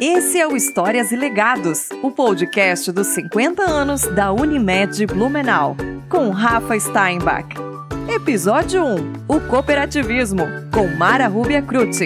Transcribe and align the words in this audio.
Esse 0.00 0.38
é 0.38 0.46
o 0.46 0.54
Histórias 0.54 1.10
e 1.10 1.16
Legados, 1.16 1.88
o 2.02 2.10
podcast 2.10 2.92
dos 2.92 3.06
50 3.08 3.62
anos 3.62 4.02
da 4.02 4.30
Unimed 4.30 5.06
Blumenau, 5.06 5.74
com 6.10 6.28
Rafa 6.28 6.78
Steinbach. 6.78 7.46
Episódio 8.06 8.84
1: 8.84 9.12
O 9.26 9.40
Cooperativismo, 9.40 10.44
com 10.70 10.86
Mara 10.88 11.26
Rubia 11.28 11.62
Cruz. 11.62 11.98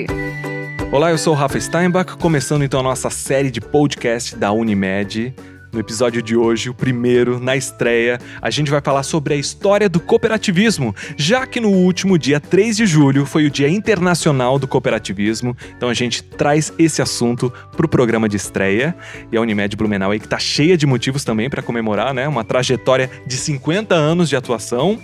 Olá, 0.92 1.10
eu 1.10 1.18
sou 1.18 1.34
Rafa 1.34 1.58
Steinbach, 1.58 2.16
começando 2.16 2.62
então 2.62 2.78
a 2.78 2.84
nossa 2.84 3.10
série 3.10 3.50
de 3.50 3.60
podcast 3.60 4.36
da 4.36 4.52
Unimed. 4.52 5.34
No 5.72 5.78
episódio 5.78 6.20
de 6.20 6.34
hoje, 6.34 6.68
o 6.68 6.74
primeiro, 6.74 7.38
na 7.38 7.56
estreia, 7.56 8.18
a 8.42 8.50
gente 8.50 8.72
vai 8.72 8.80
falar 8.80 9.04
sobre 9.04 9.34
a 9.34 9.36
história 9.36 9.88
do 9.88 10.00
cooperativismo, 10.00 10.92
já 11.16 11.46
que 11.46 11.60
no 11.60 11.68
último 11.68 12.18
dia 12.18 12.40
3 12.40 12.76
de 12.76 12.86
julho 12.86 13.24
foi 13.24 13.46
o 13.46 13.50
Dia 13.50 13.68
Internacional 13.68 14.58
do 14.58 14.66
Cooperativismo. 14.66 15.56
Então 15.76 15.88
a 15.88 15.94
gente 15.94 16.24
traz 16.24 16.72
esse 16.76 17.00
assunto 17.00 17.52
para 17.76 17.86
o 17.86 17.88
programa 17.88 18.28
de 18.28 18.36
estreia. 18.36 18.96
E 19.30 19.36
a 19.36 19.40
Unimed 19.40 19.76
Blumenau 19.76 20.10
aí 20.10 20.18
que 20.18 20.26
tá 20.26 20.40
cheia 20.40 20.76
de 20.76 20.86
motivos 20.86 21.22
também 21.22 21.48
para 21.48 21.62
comemorar, 21.62 22.12
né? 22.12 22.26
Uma 22.26 22.42
trajetória 22.42 23.08
de 23.24 23.36
50 23.36 23.94
anos 23.94 24.28
de 24.28 24.34
atuação. 24.34 24.98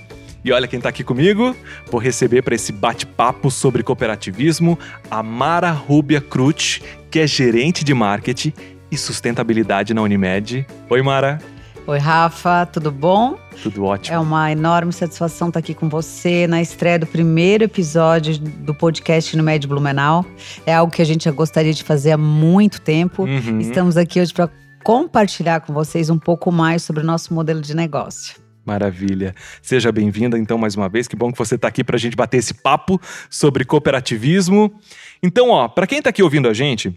E 0.45 0.51
olha 0.51 0.66
quem 0.66 0.78
está 0.78 0.88
aqui 0.88 1.04
comigo. 1.04 1.54
Vou 1.88 2.01
receber 2.01 2.42
para 2.42 2.56
esse 2.56 2.73
bate-papo 2.73 3.52
sobre 3.52 3.84
cooperativismo 3.84 4.76
a 5.09 5.23
Mara 5.23 5.70
Rubia 5.70 6.20
Cruz, 6.20 6.80
que 7.09 7.20
é 7.20 7.26
gerente 7.26 7.84
de 7.84 7.95
marketing 7.95 8.52
e 8.90 8.96
sustentabilidade 8.96 9.92
na 9.95 10.02
Unimed. 10.02 10.66
Oi, 10.88 11.02
Mara. 11.02 11.40
Oi, 11.86 11.98
Rafa, 11.98 12.66
tudo 12.66 12.90
bom? 12.90 13.38
Tudo 13.62 13.84
ótimo. 13.84 14.16
É 14.16 14.18
uma 14.18 14.50
enorme 14.50 14.92
satisfação 14.92 15.48
estar 15.48 15.60
aqui 15.60 15.72
com 15.72 15.88
você 15.88 16.46
na 16.46 16.60
estreia 16.60 16.98
do 16.98 17.06
primeiro 17.06 17.64
episódio 17.64 18.38
do 18.38 18.74
podcast 18.74 19.34
Unimed 19.36 19.68
Blumenau. 19.68 20.26
É 20.66 20.74
algo 20.74 20.92
que 20.92 21.00
a 21.00 21.04
gente 21.04 21.26
já 21.26 21.30
gostaria 21.30 21.72
de 21.72 21.84
fazer 21.84 22.12
há 22.12 22.18
muito 22.18 22.80
tempo. 22.80 23.22
Uhum. 23.22 23.60
Estamos 23.60 23.96
aqui 23.96 24.20
hoje 24.20 24.34
para 24.34 24.50
compartilhar 24.82 25.60
com 25.60 25.73
vocês 25.73 26.10
um 26.10 26.18
pouco 26.18 26.51
mais 26.51 26.82
sobre 26.82 27.02
o 27.02 27.07
nosso 27.07 27.32
modelo 27.32 27.60
de 27.60 27.74
negócio. 27.74 28.34
Maravilha. 28.64 29.32
Seja 29.62 29.92
bem-vinda, 29.92 30.37
então, 30.37 30.59
mais 30.59 30.74
uma 30.74 30.88
vez. 30.88 31.07
Que 31.07 31.14
bom 31.14 31.30
que 31.30 31.38
você 31.38 31.54
está 31.54 31.68
aqui 31.68 31.84
para 31.84 31.95
a 31.95 31.98
gente 32.01 32.16
bater 32.16 32.38
esse 32.38 32.52
papo 32.52 33.01
sobre 33.30 33.64
cooperativismo. 33.64 34.74
Então, 35.23 35.51
ó, 35.51 35.68
para 35.68 35.87
quem 35.87 35.98
está 35.98 36.10
aqui 36.10 36.20
ouvindo 36.20 36.48
a 36.48 36.52
gente, 36.52 36.92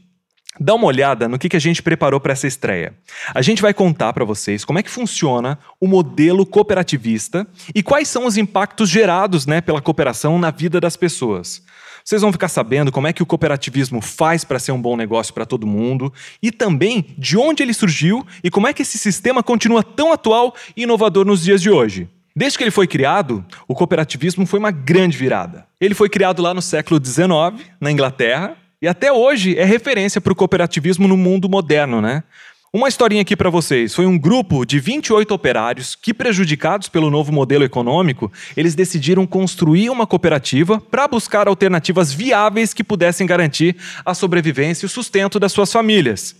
Dá 0.57 0.73
uma 0.73 0.87
olhada 0.87 1.27
no 1.27 1.37
que, 1.37 1.55
a 1.55 1.59
gente 1.59 1.83
preparou 1.83 2.19
para 2.19 2.33
essa 2.33 2.47
estreia. 2.47 2.93
A 3.33 3.41
gente 3.41 3.61
vai 3.61 3.73
contar 3.73 4.13
para 4.13 4.25
vocês 4.25 4.65
como 4.65 4.79
é 4.79 4.83
que 4.83 4.89
funciona 4.89 5.59
o 5.79 5.87
modelo 5.87 6.45
cooperativista 6.45 7.45
e 7.75 7.83
quais 7.83 8.07
são 8.07 8.25
os 8.25 8.37
impactos 8.37 8.89
gerados 8.89 9.45
né, 9.45 9.61
pela 9.61 9.81
cooperação 9.81 10.39
na 10.39 10.49
vida 10.49 10.79
das 10.79 10.97
pessoas. 10.97 11.61
Vocês 12.03 12.21
vão 12.21 12.31
ficar 12.31 12.47
sabendo 12.47 12.91
como 12.91 13.07
é 13.07 13.13
que 13.13 13.21
o 13.21 13.25
cooperativismo 13.25 14.01
faz 14.01 14.43
para 14.43 14.57
ser 14.57 14.71
um 14.71 14.81
bom 14.81 14.97
negócio 14.97 15.33
para 15.33 15.45
todo 15.45 15.67
mundo 15.67 16.11
e 16.41 16.51
também 16.51 17.13
de 17.17 17.37
onde 17.37 17.61
ele 17.61 17.73
surgiu 17.73 18.25
e 18.43 18.49
como 18.49 18.67
é 18.67 18.73
que 18.73 18.81
esse 18.81 18.97
sistema 18.97 19.43
continua 19.43 19.83
tão 19.83 20.11
atual 20.11 20.55
e 20.75 20.83
inovador 20.83 21.25
nos 21.25 21.43
dias 21.43 21.61
de 21.61 21.69
hoje. 21.69 22.09
Desde 22.35 22.57
que 22.57 22.63
ele 22.63 22.71
foi 22.71 22.87
criado, 22.87 23.45
o 23.67 23.75
cooperativismo 23.75 24.45
foi 24.45 24.59
uma 24.59 24.71
grande 24.71 25.17
virada. 25.17 25.67
Ele 25.79 25.93
foi 25.93 26.09
criado 26.09 26.41
lá 26.41 26.53
no 26.53 26.61
século 26.61 26.99
XIX, 27.03 27.63
na 27.79 27.91
Inglaterra, 27.91 28.57
e 28.81 28.87
até 28.87 29.11
hoje 29.11 29.57
é 29.57 29.65
referência 29.65 30.21
para 30.21 30.31
o 30.31 30.35
cooperativismo 30.35 31.07
no 31.07 31.17
mundo 31.17 31.49
moderno, 31.49 32.01
né? 32.01 32.23
Uma 32.71 32.87
historinha 32.87 33.23
aqui 33.23 33.35
para 33.35 33.49
vocês. 33.49 33.95
Foi 33.95 34.05
um 34.05 34.15
grupo 34.15 34.63
de 34.63 34.79
28 34.79 35.33
operários 35.33 35.95
que, 35.95 36.13
prejudicados 36.13 36.87
pelo 36.87 37.09
novo 37.09 37.31
modelo 37.31 37.63
econômico, 37.63 38.31
eles 38.55 38.75
decidiram 38.75 39.25
construir 39.25 39.89
uma 39.89 40.05
cooperativa 40.05 40.79
para 40.79 41.07
buscar 41.07 41.47
alternativas 41.47 42.13
viáveis 42.13 42.71
que 42.71 42.83
pudessem 42.83 43.25
garantir 43.25 43.75
a 44.05 44.13
sobrevivência 44.13 44.85
e 44.85 44.87
o 44.87 44.89
sustento 44.89 45.39
das 45.39 45.51
suas 45.51 45.73
famílias. 45.73 46.35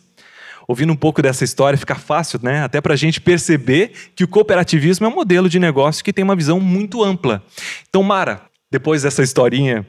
Ouvindo 0.67 0.94
um 0.94 0.95
pouco 0.95 1.20
dessa 1.20 1.44
história, 1.44 1.80
fica 1.80 1.95
fácil, 1.95 2.40
né? 2.44 2.62
Até 2.64 2.80
para 2.80 2.94
a 2.94 2.98
gente 2.98 3.20
perceber 3.20 3.92
que 4.16 4.23
o 4.23 4.28
cooperativismo 4.28 5.08
é 5.08 5.10
um 5.10 5.16
modelo 5.16 5.49
de 5.49 5.58
negócio 5.58 6.04
que 6.04 6.14
tem 6.14 6.23
uma 6.23 6.36
visão 6.36 6.60
muito 6.60 7.04
ampla. 7.04 7.44
Então, 7.89 8.04
Mara, 8.04 8.44
depois 8.70 9.02
dessa 9.02 9.23
historinha 9.23 9.83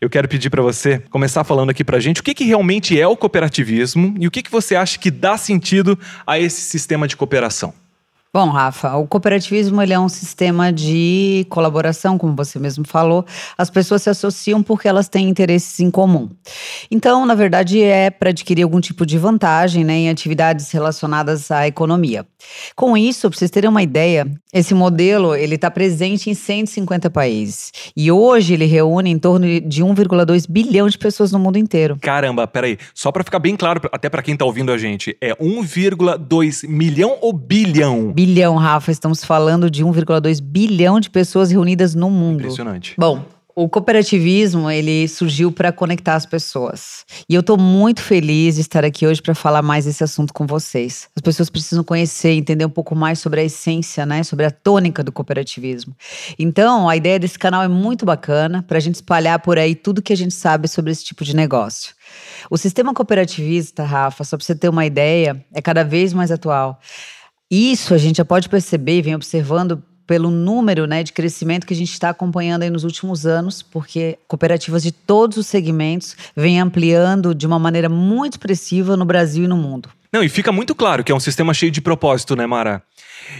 eu 0.00 0.10
quero 0.10 0.28
pedir 0.28 0.50
para 0.50 0.62
você 0.62 0.98
começar 1.10 1.44
falando 1.44 1.70
aqui 1.70 1.84
para 1.84 1.96
a 1.96 2.00
gente 2.00 2.20
o 2.20 2.24
que, 2.24 2.34
que 2.34 2.44
realmente 2.44 2.98
é 2.98 3.06
o 3.06 3.16
cooperativismo 3.16 4.14
e 4.18 4.26
o 4.26 4.30
que, 4.30 4.42
que 4.42 4.50
você 4.50 4.76
acha 4.76 4.98
que 4.98 5.10
dá 5.10 5.36
sentido 5.36 5.98
a 6.26 6.38
esse 6.38 6.60
sistema 6.60 7.06
de 7.08 7.16
cooperação. 7.16 7.83
Bom, 8.34 8.48
Rafa, 8.48 8.96
o 8.96 9.06
cooperativismo 9.06 9.80
ele 9.80 9.92
é 9.92 10.00
um 10.00 10.08
sistema 10.08 10.72
de 10.72 11.46
colaboração, 11.48 12.18
como 12.18 12.34
você 12.34 12.58
mesmo 12.58 12.84
falou. 12.84 13.24
As 13.56 13.70
pessoas 13.70 14.02
se 14.02 14.10
associam 14.10 14.60
porque 14.60 14.88
elas 14.88 15.08
têm 15.08 15.28
interesses 15.28 15.78
em 15.78 15.88
comum. 15.88 16.28
Então, 16.90 17.24
na 17.24 17.36
verdade, 17.36 17.80
é 17.80 18.10
para 18.10 18.30
adquirir 18.30 18.64
algum 18.64 18.80
tipo 18.80 19.06
de 19.06 19.18
vantagem 19.18 19.84
né, 19.84 19.94
em 19.94 20.10
atividades 20.10 20.68
relacionadas 20.72 21.52
à 21.52 21.68
economia. 21.68 22.26
Com 22.74 22.96
isso, 22.96 23.30
para 23.30 23.38
vocês 23.38 23.52
terem 23.52 23.70
uma 23.70 23.84
ideia, 23.84 24.26
esse 24.52 24.74
modelo 24.74 25.36
ele 25.36 25.54
está 25.54 25.70
presente 25.70 26.28
em 26.28 26.34
150 26.34 27.08
países 27.10 27.70
e 27.96 28.10
hoje 28.10 28.54
ele 28.54 28.64
reúne 28.64 29.10
em 29.10 29.18
torno 29.18 29.46
de 29.60 29.84
1,2 29.84 30.46
bilhão 30.48 30.88
de 30.88 30.98
pessoas 30.98 31.30
no 31.30 31.38
mundo 31.38 31.56
inteiro. 31.56 31.96
Caramba, 32.00 32.48
peraí, 32.48 32.78
só 32.92 33.12
para 33.12 33.22
ficar 33.22 33.38
bem 33.38 33.54
claro, 33.54 33.80
até 33.92 34.10
para 34.10 34.22
quem 34.22 34.34
está 34.34 34.44
ouvindo 34.44 34.72
a 34.72 34.76
gente, 34.76 35.16
é 35.20 35.36
1,2 35.36 36.68
milhão 36.68 37.16
ou 37.20 37.32
bilhão? 37.32 37.84
Bilhão, 38.12 38.23
Rafa, 38.56 38.90
estamos 38.90 39.24
falando 39.24 39.70
de 39.70 39.84
1,2 39.84 40.40
bilhão 40.40 41.00
de 41.00 41.10
pessoas 41.10 41.50
reunidas 41.50 41.94
no 41.94 42.10
mundo. 42.10 42.40
Impressionante. 42.40 42.94
Bom, 42.98 43.24
o 43.56 43.68
cooperativismo, 43.68 44.68
ele 44.68 45.06
surgiu 45.06 45.52
para 45.52 45.70
conectar 45.70 46.16
as 46.16 46.26
pessoas. 46.26 47.04
E 47.28 47.34
eu 47.36 47.40
estou 47.40 47.56
muito 47.56 48.02
feliz 48.02 48.56
de 48.56 48.62
estar 48.62 48.84
aqui 48.84 49.06
hoje 49.06 49.22
para 49.22 49.32
falar 49.32 49.62
mais 49.62 49.84
desse 49.84 50.02
assunto 50.02 50.34
com 50.34 50.44
vocês. 50.44 51.08
As 51.14 51.22
pessoas 51.22 51.48
precisam 51.48 51.84
conhecer, 51.84 52.30
entender 52.30 52.64
um 52.64 52.70
pouco 52.70 52.96
mais 52.96 53.20
sobre 53.20 53.40
a 53.40 53.44
essência, 53.44 54.04
né, 54.04 54.24
sobre 54.24 54.44
a 54.44 54.50
tônica 54.50 55.04
do 55.04 55.12
cooperativismo. 55.12 55.94
Então, 56.36 56.88
a 56.88 56.96
ideia 56.96 57.16
desse 57.16 57.38
canal 57.38 57.62
é 57.62 57.68
muito 57.68 58.04
bacana 58.04 58.64
para 58.66 58.78
a 58.78 58.80
gente 58.80 58.96
espalhar 58.96 59.38
por 59.38 59.56
aí 59.56 59.76
tudo 59.76 60.02
que 60.02 60.12
a 60.12 60.16
gente 60.16 60.34
sabe 60.34 60.66
sobre 60.66 60.90
esse 60.90 61.04
tipo 61.04 61.24
de 61.24 61.36
negócio. 61.36 61.94
O 62.50 62.58
sistema 62.58 62.92
cooperativista, 62.92 63.84
Rafa, 63.84 64.24
só 64.24 64.36
para 64.36 64.44
você 64.44 64.56
ter 64.56 64.68
uma 64.68 64.84
ideia, 64.84 65.44
é 65.54 65.62
cada 65.62 65.84
vez 65.84 66.12
mais 66.12 66.32
atual. 66.32 66.80
Isso 67.54 67.94
a 67.94 67.98
gente 67.98 68.16
já 68.16 68.24
pode 68.24 68.48
perceber 68.48 69.00
vem 69.00 69.14
observando 69.14 69.80
pelo 70.08 70.28
número 70.28 70.88
né, 70.88 71.04
de 71.04 71.12
crescimento 71.12 71.64
que 71.64 71.72
a 71.72 71.76
gente 71.76 71.92
está 71.92 72.10
acompanhando 72.10 72.64
aí 72.64 72.68
nos 72.68 72.82
últimos 72.82 73.26
anos, 73.26 73.62
porque 73.62 74.18
cooperativas 74.26 74.82
de 74.82 74.90
todos 74.90 75.36
os 75.36 75.46
segmentos 75.46 76.16
vêm 76.34 76.58
ampliando 76.60 77.32
de 77.32 77.46
uma 77.46 77.58
maneira 77.58 77.88
muito 77.88 78.32
expressiva 78.32 78.96
no 78.96 79.04
Brasil 79.04 79.44
e 79.44 79.48
no 79.48 79.56
mundo. 79.56 79.88
Não, 80.14 80.22
e 80.22 80.28
fica 80.28 80.52
muito 80.52 80.76
claro 80.76 81.02
que 81.02 81.10
é 81.10 81.14
um 81.14 81.18
sistema 81.18 81.52
cheio 81.52 81.72
de 81.72 81.80
propósito, 81.80 82.36
né, 82.36 82.46
Mara? 82.46 82.84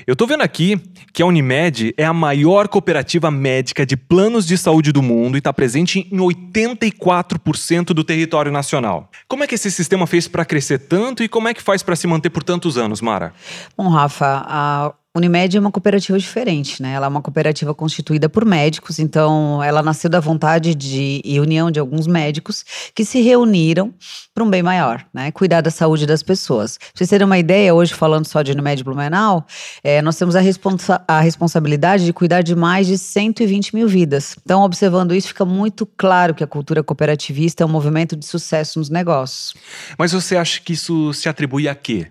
Eu 0.09 0.17
tô 0.17 0.27
vendo 0.27 0.41
aqui 0.41 0.77
que 1.13 1.23
a 1.23 1.27
Unimed 1.27 1.95
é 1.97 2.05
a 2.05 2.13
maior 2.13 2.67
cooperativa 2.67 3.31
médica 3.31 3.87
de 3.87 3.97
planos 3.97 4.45
de 4.45 4.59
saúde 4.59 4.91
do 4.91 5.01
mundo 5.01 5.37
e 5.37 5.39
está 5.39 5.53
presente 5.53 6.09
em 6.11 6.17
84% 6.17 7.95
do 7.95 8.03
território 8.03 8.51
nacional. 8.51 9.09
Como 9.29 9.45
é 9.45 9.47
que 9.47 9.55
esse 9.55 9.71
sistema 9.71 10.05
fez 10.05 10.27
para 10.27 10.45
crescer 10.45 10.81
tanto 10.81 11.23
e 11.23 11.29
como 11.29 11.47
é 11.47 11.55
que 11.55 11.63
faz 11.63 11.81
para 11.81 11.95
se 11.95 12.09
manter 12.09 12.31
por 12.31 12.43
tantos 12.43 12.77
anos, 12.77 13.01
Mara? 13.01 13.33
Bom, 13.77 13.89
Rafa, 13.89 14.45
a 14.45 14.95
Unimed 15.17 15.57
é 15.57 15.61
uma 15.61 15.71
cooperativa 15.71 16.19
diferente, 16.19 16.83
né? 16.83 16.95
Ela 16.95 17.07
é 17.07 17.09
uma 17.09 17.23
cooperativa 17.23 17.73
constituída 17.73 18.29
por 18.29 18.45
médicos, 18.45 18.99
então 18.99 19.63
ela 19.63 19.81
nasceu 19.81 20.11
da 20.11 20.19
vontade 20.19 20.75
de 20.75 21.21
e 21.25 21.39
união 21.39 21.71
de 21.71 21.79
alguns 21.79 22.09
médicos 22.09 22.65
que 22.93 23.05
se 23.05 23.21
reuniram 23.21 23.95
para 24.35 24.43
um 24.43 24.51
bem 24.51 24.61
maior, 24.61 25.07
né? 25.15 25.31
Cuidar 25.31 25.61
da 25.61 25.71
saúde 25.71 26.05
das 26.05 26.21
pessoas. 26.21 26.79
Pra 26.79 26.89
vocês 26.97 27.09
terem 27.09 27.25
uma 27.25 27.39
ideia, 27.39 27.73
hoje 27.73 27.95
falando 27.95 28.27
só 28.27 28.43
de 28.43 28.51
Unimed 28.51 28.83
Blumenau, 28.83 29.47
é, 29.85 30.03
nós 30.03 30.17
temos 30.17 30.35
a, 30.35 30.41
responsa 30.41 31.01
a 31.07 31.21
responsabilidade 31.21 32.05
de 32.05 32.13
cuidar 32.13 32.43
de 32.43 32.57
mais 32.57 32.89
de 32.89 32.99
120 32.99 33.73
mil 33.73 33.87
vidas. 33.87 34.35
Então, 34.45 34.63
observando 34.63 35.15
isso, 35.15 35.29
fica 35.29 35.45
muito 35.45 35.87
claro 35.87 36.35
que 36.35 36.43
a 36.43 36.47
cultura 36.47 36.83
cooperativista 36.83 37.63
é 37.63 37.67
um 37.67 37.71
movimento 37.71 38.17
de 38.17 38.27
sucesso 38.27 38.81
nos 38.81 38.91
negócios. 38.91 39.55
Mas 39.97 40.11
você 40.11 40.37
acha 40.37 40.61
que 40.61 40.73
isso 40.73 41.13
se 41.13 41.29
atribui 41.29 41.69
a 41.69 41.75
quê? 41.77 42.09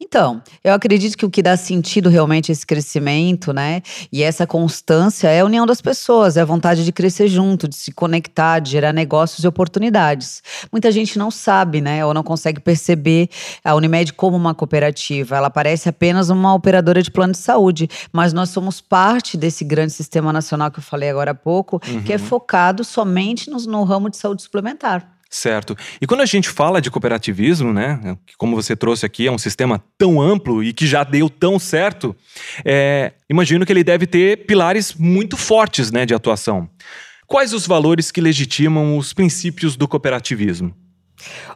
Então, 0.00 0.40
eu 0.62 0.72
acredito 0.72 1.18
que 1.18 1.26
o 1.26 1.30
que 1.30 1.42
dá 1.42 1.56
sentido 1.56 2.08
realmente 2.08 2.50
a 2.50 2.52
esse 2.52 2.64
crescimento, 2.64 3.52
né, 3.52 3.82
e 4.12 4.22
essa 4.22 4.46
constância 4.46 5.26
é 5.26 5.40
a 5.40 5.44
união 5.44 5.66
das 5.66 5.80
pessoas, 5.80 6.36
é 6.36 6.40
a 6.40 6.44
vontade 6.44 6.84
de 6.84 6.92
crescer 6.92 7.26
junto, 7.26 7.66
de 7.66 7.74
se 7.74 7.90
conectar, 7.90 8.60
de 8.60 8.70
gerar 8.70 8.92
negócios 8.92 9.42
e 9.42 9.48
oportunidades. 9.48 10.40
Muita 10.70 10.92
gente 10.92 11.18
não 11.18 11.32
sabe, 11.32 11.80
né, 11.80 12.06
ou 12.06 12.14
não 12.14 12.22
consegue 12.22 12.60
perceber 12.60 13.28
a 13.64 13.74
Unimed 13.74 14.12
como 14.12 14.36
uma 14.36 14.54
cooperativa. 14.54 15.36
Ela 15.36 15.50
parece 15.50 15.88
apenas 15.88 16.30
uma 16.30 16.54
operadora 16.54 17.02
de 17.02 17.10
plano 17.10 17.32
de 17.32 17.38
saúde, 17.38 17.90
mas 18.12 18.32
nós 18.32 18.50
somos 18.50 18.80
parte 18.80 19.36
desse 19.36 19.64
grande 19.64 19.92
sistema 19.92 20.32
nacional 20.32 20.70
que 20.70 20.78
eu 20.78 20.82
falei 20.82 21.10
agora 21.10 21.32
há 21.32 21.34
pouco, 21.34 21.80
uhum. 21.88 22.04
que 22.04 22.12
é 22.12 22.16
uhum. 22.16 22.22
focado 22.22 22.84
somente 22.84 23.50
no, 23.50 23.58
no 23.62 23.82
ramo 23.82 24.08
de 24.08 24.16
saúde 24.16 24.42
suplementar. 24.42 25.17
Certo. 25.30 25.76
E 26.00 26.06
quando 26.06 26.22
a 26.22 26.26
gente 26.26 26.48
fala 26.48 26.80
de 26.80 26.90
cooperativismo, 26.90 27.70
né, 27.72 28.16
que 28.26 28.34
como 28.38 28.56
você 28.56 28.74
trouxe 28.74 29.04
aqui, 29.04 29.26
é 29.26 29.30
um 29.30 29.36
sistema 29.36 29.82
tão 29.98 30.22
amplo 30.22 30.64
e 30.64 30.72
que 30.72 30.86
já 30.86 31.04
deu 31.04 31.28
tão 31.28 31.58
certo, 31.58 32.16
é, 32.64 33.12
imagino 33.28 33.66
que 33.66 33.72
ele 33.72 33.84
deve 33.84 34.06
ter 34.06 34.46
pilares 34.46 34.94
muito 34.94 35.36
fortes 35.36 35.92
né, 35.92 36.06
de 36.06 36.14
atuação. 36.14 36.68
Quais 37.26 37.52
os 37.52 37.66
valores 37.66 38.10
que 38.10 38.22
legitimam 38.22 38.96
os 38.96 39.12
princípios 39.12 39.76
do 39.76 39.86
cooperativismo? 39.86 40.74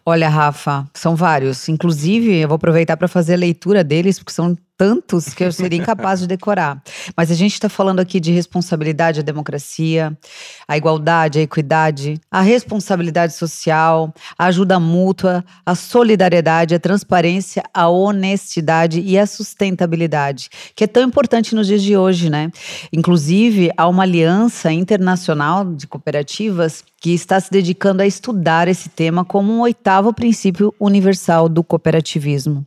Olha, 0.05 0.29
Rafa, 0.29 0.87
são 0.93 1.17
vários. 1.17 1.69
Inclusive, 1.69 2.37
eu 2.37 2.49
vou 2.49 2.57
aproveitar 2.57 2.97
para 2.97 3.09
fazer 3.09 3.35
a 3.35 3.39
leitura 3.39 3.83
deles, 3.83 4.19
porque 4.19 4.33
são 4.33 4.57
tantos 4.77 5.33
que 5.35 5.45
eu 5.45 5.53
seria 5.53 5.79
incapaz 5.79 6.21
de 6.21 6.27
decorar. 6.27 6.83
Mas 7.17 7.31
a 7.31 7.35
gente 7.35 7.53
está 7.53 7.69
falando 7.69 8.01
aqui 8.01 8.19
de 8.19 8.33
responsabilidade 8.33 9.21
à 9.21 9.23
democracia, 9.23 10.17
a 10.67 10.77
igualdade, 10.77 11.39
a 11.39 11.43
equidade, 11.43 12.21
a 12.31 12.41
responsabilidade 12.41 13.35
social, 13.35 14.13
a 14.37 14.47
ajuda 14.47 14.81
mútua, 14.81 15.45
a 15.65 15.75
solidariedade, 15.75 16.75
a 16.75 16.81
transparência, 16.81 17.63
a 17.73 17.89
honestidade 17.89 19.01
e 19.01 19.19
a 19.19 19.27
sustentabilidade, 19.27 20.49
que 20.75 20.85
é 20.85 20.87
tão 20.87 21.03
importante 21.03 21.55
nos 21.55 21.67
dias 21.67 21.83
de 21.83 21.97
hoje, 21.97 22.29
né? 22.29 22.51
Inclusive, 22.93 23.71
há 23.77 23.87
uma 23.89 24.03
aliança 24.03 24.73
internacional 24.73 25.65
de 25.65 25.87
cooperativas 25.87 26.85
que 27.01 27.13
está 27.13 27.39
se 27.41 27.51
dedicando 27.51 28.03
a 28.03 28.07
estudar 28.07 28.69
esse 28.69 28.89
tema 28.89 29.25
como 29.25 29.53
um 29.53 29.61
oitavo 29.61 30.13
princípio 30.13 30.75
universal 30.79 31.49
do 31.49 31.63
cooperativismo 31.63 32.67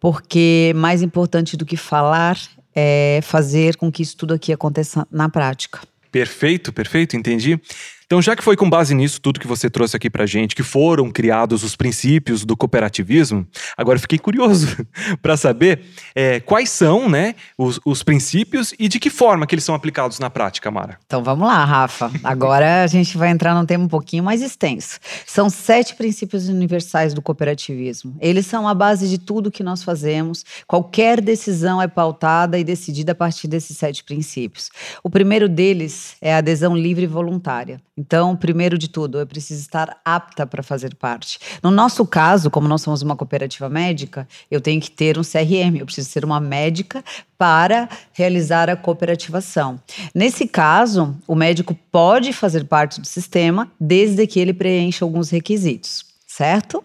porque 0.00 0.72
mais 0.76 1.02
importante 1.02 1.56
do 1.56 1.66
que 1.66 1.76
falar 1.76 2.38
é 2.74 3.20
fazer 3.22 3.76
com 3.76 3.90
que 3.90 4.02
isso 4.02 4.16
tudo 4.16 4.34
aqui 4.34 4.52
aconteça 4.52 5.06
na 5.10 5.28
prática. 5.28 5.80
Perfeito, 6.10 6.72
perfeito, 6.72 7.16
entendi. 7.16 7.60
Então, 8.08 8.22
já 8.22 8.34
que 8.34 8.42
foi 8.42 8.56
com 8.56 8.70
base 8.70 8.94
nisso 8.94 9.20
tudo 9.20 9.38
que 9.38 9.46
você 9.46 9.68
trouxe 9.68 9.94
aqui 9.94 10.08
pra 10.08 10.24
gente, 10.24 10.56
que 10.56 10.62
foram 10.62 11.10
criados 11.10 11.62
os 11.62 11.76
princípios 11.76 12.42
do 12.42 12.56
cooperativismo, 12.56 13.46
agora 13.76 13.98
fiquei 13.98 14.18
curioso 14.18 14.78
para 15.20 15.36
saber 15.36 15.82
é, 16.14 16.40
quais 16.40 16.70
são 16.70 17.06
né, 17.06 17.34
os, 17.58 17.78
os, 17.84 18.02
princípios 18.02 18.72
e 18.78 18.88
de 18.88 18.98
que 18.98 19.10
forma 19.10 19.46
que 19.46 19.54
eles 19.54 19.62
são 19.62 19.74
aplicados 19.74 20.18
na 20.18 20.30
prática, 20.30 20.70
Mara. 20.70 20.98
Então 21.04 21.22
vamos 21.22 21.46
lá, 21.46 21.62
Rafa. 21.66 22.10
Agora 22.24 22.82
a 22.82 22.86
gente 22.86 23.18
vai 23.18 23.28
entrar 23.28 23.54
num 23.54 23.66
tema 23.66 23.84
um 23.84 23.88
pouquinho 23.88 24.24
mais 24.24 24.40
extenso. 24.40 24.98
São 25.26 25.50
sete 25.50 25.94
princípios 25.94 26.48
universais 26.48 27.12
do 27.12 27.20
cooperativismo. 27.20 28.16
Eles 28.22 28.46
são 28.46 28.66
a 28.66 28.72
base 28.72 29.06
de 29.06 29.18
tudo 29.18 29.50
que 29.50 29.62
nós 29.62 29.82
fazemos. 29.82 30.46
Qualquer 30.66 31.20
decisão 31.20 31.82
é 31.82 31.86
pautada 31.86 32.58
e 32.58 32.64
decidida 32.64 33.12
a 33.12 33.14
partir 33.14 33.48
desses 33.48 33.76
sete 33.76 34.02
princípios. 34.02 34.70
O 35.04 35.10
primeiro 35.10 35.46
deles 35.46 36.16
é 36.22 36.32
a 36.32 36.38
adesão 36.38 36.74
livre 36.74 37.04
e 37.04 37.06
voluntária. 37.06 37.78
Então, 37.98 38.36
primeiro 38.36 38.78
de 38.78 38.88
tudo, 38.88 39.18
eu 39.18 39.26
preciso 39.26 39.60
estar 39.60 40.00
apta 40.04 40.46
para 40.46 40.62
fazer 40.62 40.94
parte. 40.94 41.40
No 41.60 41.68
nosso 41.68 42.06
caso, 42.06 42.48
como 42.48 42.68
nós 42.68 42.80
somos 42.80 43.02
uma 43.02 43.16
cooperativa 43.16 43.68
médica, 43.68 44.28
eu 44.48 44.60
tenho 44.60 44.80
que 44.80 44.88
ter 44.88 45.18
um 45.18 45.22
CRM, 45.22 45.78
eu 45.80 45.84
preciso 45.84 46.08
ser 46.08 46.24
uma 46.24 46.38
médica 46.38 47.04
para 47.36 47.88
realizar 48.12 48.70
a 48.70 48.76
cooperativação. 48.76 49.80
Nesse 50.14 50.46
caso, 50.46 51.16
o 51.26 51.34
médico 51.34 51.76
pode 51.90 52.32
fazer 52.32 52.64
parte 52.66 53.00
do 53.00 53.06
sistema 53.06 53.68
desde 53.80 54.24
que 54.28 54.38
ele 54.38 54.52
preencha 54.52 55.04
alguns 55.04 55.30
requisitos 55.30 56.06
certo? 56.38 56.84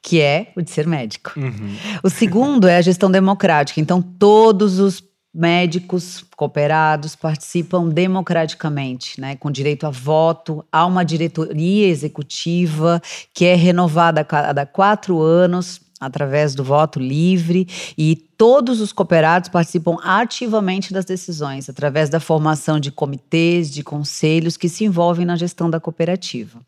Que 0.00 0.20
é 0.20 0.52
o 0.54 0.62
de 0.62 0.70
ser 0.70 0.86
médico. 0.86 1.32
Uhum. 1.36 1.76
O 2.00 2.08
segundo 2.08 2.68
é 2.68 2.76
a 2.76 2.80
gestão 2.80 3.10
democrática. 3.10 3.80
Então, 3.80 4.00
todos 4.00 4.78
os 4.78 5.02
médicos 5.34 6.24
cooperados 6.36 7.16
participam 7.16 7.88
democraticamente, 7.88 9.20
né, 9.20 9.34
com 9.34 9.50
direito 9.50 9.86
a 9.86 9.90
voto. 9.90 10.64
Há 10.70 10.86
uma 10.86 11.04
diretoria 11.04 11.88
executiva 11.88 13.02
que 13.32 13.44
é 13.44 13.54
renovada 13.54 14.20
a 14.20 14.24
cada 14.24 14.64
quatro 14.64 15.20
anos 15.20 15.80
através 16.00 16.54
do 16.54 16.62
voto 16.62 17.00
livre 17.00 17.66
e 17.96 18.14
todos 18.14 18.80
os 18.80 18.92
cooperados 18.92 19.48
participam 19.48 19.96
ativamente 20.02 20.92
das 20.92 21.04
decisões 21.04 21.68
através 21.68 22.08
da 22.08 22.20
formação 22.20 22.78
de 22.78 22.92
comitês, 22.92 23.70
de 23.70 23.82
conselhos 23.82 24.56
que 24.56 24.68
se 24.68 24.84
envolvem 24.84 25.24
na 25.24 25.36
gestão 25.36 25.68
da 25.68 25.80
cooperativa. 25.80 26.60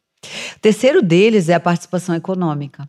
O 0.56 0.61
terceiro 0.61 1.02
deles 1.02 1.49
é 1.49 1.55
a 1.55 1.61
participação 1.61 2.14
econômica, 2.14 2.88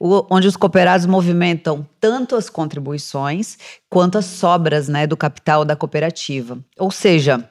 onde 0.00 0.48
os 0.48 0.56
cooperados 0.56 1.06
movimentam 1.06 1.86
tanto 2.00 2.36
as 2.36 2.48
contribuições 2.48 3.56
quanto 3.88 4.18
as 4.18 4.24
sobras 4.24 4.88
né, 4.88 5.06
do 5.06 5.16
capital 5.16 5.64
da 5.64 5.76
cooperativa. 5.76 6.58
Ou 6.78 6.90
seja, 6.90 7.48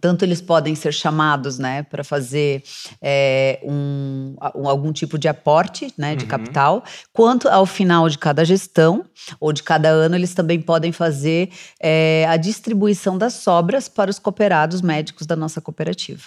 tanto 0.00 0.24
eles 0.24 0.40
podem 0.40 0.74
ser 0.74 0.92
chamados 0.92 1.58
né, 1.58 1.82
para 1.82 2.04
fazer 2.04 2.62
é, 3.00 3.60
um, 3.62 4.34
algum 4.38 4.92
tipo 4.92 5.18
de 5.18 5.28
aporte 5.28 5.92
né, 5.96 6.14
de 6.14 6.24
uhum. 6.24 6.30
capital, 6.30 6.84
quanto 7.12 7.48
ao 7.48 7.66
final 7.66 8.08
de 8.08 8.18
cada 8.18 8.44
gestão 8.44 9.04
ou 9.40 9.52
de 9.52 9.62
cada 9.62 9.88
ano, 9.88 10.14
eles 10.14 10.34
também 10.34 10.60
podem 10.60 10.92
fazer 10.92 11.50
é, 11.80 12.26
a 12.28 12.36
distribuição 12.36 13.16
das 13.16 13.34
sobras 13.34 13.88
para 13.88 14.10
os 14.10 14.18
cooperados 14.18 14.82
médicos 14.82 15.26
da 15.26 15.36
nossa 15.36 15.60
cooperativa. 15.60 16.22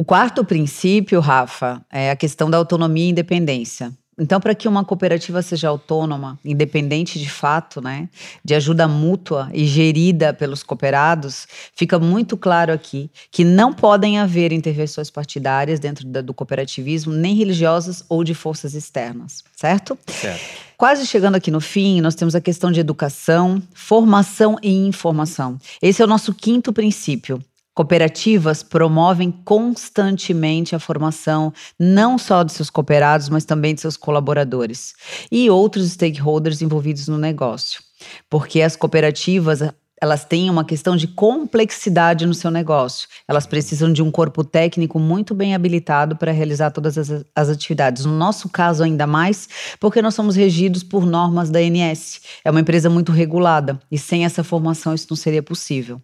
O 0.00 0.04
quarto 0.04 0.42
princípio, 0.42 1.20
Rafa, 1.20 1.84
é 1.92 2.10
a 2.10 2.16
questão 2.16 2.48
da 2.48 2.56
autonomia 2.56 3.04
e 3.04 3.10
independência. 3.10 3.92
Então, 4.18 4.40
para 4.40 4.54
que 4.54 4.66
uma 4.66 4.82
cooperativa 4.82 5.42
seja 5.42 5.68
autônoma, 5.68 6.38
independente 6.42 7.18
de 7.18 7.28
fato, 7.28 7.82
né, 7.82 8.08
de 8.42 8.54
ajuda 8.54 8.88
mútua 8.88 9.50
e 9.52 9.66
gerida 9.66 10.32
pelos 10.32 10.62
cooperados, 10.62 11.46
fica 11.76 11.98
muito 11.98 12.34
claro 12.38 12.72
aqui 12.72 13.10
que 13.30 13.44
não 13.44 13.74
podem 13.74 14.18
haver 14.18 14.52
intervenções 14.52 15.10
partidárias 15.10 15.78
dentro 15.78 16.06
do 16.06 16.32
cooperativismo, 16.32 17.12
nem 17.12 17.34
religiosas 17.34 18.02
ou 18.08 18.24
de 18.24 18.32
forças 18.32 18.72
externas, 18.72 19.44
certo? 19.54 19.98
Certo. 20.06 20.40
Quase 20.78 21.06
chegando 21.06 21.34
aqui 21.34 21.50
no 21.50 21.60
fim, 21.60 22.00
nós 22.00 22.14
temos 22.14 22.34
a 22.34 22.40
questão 22.40 22.72
de 22.72 22.80
educação, 22.80 23.62
formação 23.74 24.56
e 24.62 24.70
informação. 24.70 25.58
Esse 25.82 26.00
é 26.00 26.04
o 26.06 26.08
nosso 26.08 26.32
quinto 26.32 26.72
princípio. 26.72 27.38
Cooperativas 27.74 28.62
promovem 28.62 29.30
constantemente 29.30 30.74
a 30.74 30.80
formação 30.80 31.52
não 31.78 32.18
só 32.18 32.42
de 32.42 32.52
seus 32.52 32.68
cooperados, 32.68 33.28
mas 33.28 33.44
também 33.44 33.74
de 33.74 33.80
seus 33.80 33.96
colaboradores 33.96 34.94
e 35.30 35.48
outros 35.48 35.90
stakeholders 35.92 36.62
envolvidos 36.62 37.06
no 37.08 37.16
negócio. 37.16 37.80
Porque 38.28 38.60
as 38.60 38.76
cooperativas 38.76 39.62
elas 40.00 40.24
têm 40.24 40.48
uma 40.48 40.64
questão 40.64 40.96
de 40.96 41.06
complexidade 41.06 42.24
no 42.24 42.32
seu 42.32 42.50
negócio. 42.50 43.06
Elas 43.28 43.46
precisam 43.46 43.92
de 43.92 44.02
um 44.02 44.10
corpo 44.10 44.42
técnico 44.42 44.98
muito 44.98 45.34
bem 45.34 45.54
habilitado 45.54 46.16
para 46.16 46.32
realizar 46.32 46.70
todas 46.70 46.96
as, 46.96 47.24
as, 47.36 47.48
atividades. 47.50 48.06
No 48.06 48.16
nosso 48.16 48.48
caso, 48.48 48.82
ainda 48.82 49.06
mais, 49.06 49.48
porque 49.78 50.00
nós 50.00 50.14
somos 50.14 50.36
regidos 50.36 50.82
por 50.82 51.04
normas 51.04 51.50
da 51.50 51.58
ANS. 51.58 52.22
É 52.42 52.50
uma 52.50 52.60
empresa 52.60 52.88
muito 52.88 53.12
regulada 53.12 53.78
e 53.90 53.98
sem 53.98 54.24
essa 54.24 54.42
formação 54.42 54.94
isso 54.94 55.06
não 55.10 55.16
seria 55.16 55.42
possível. 55.42 56.00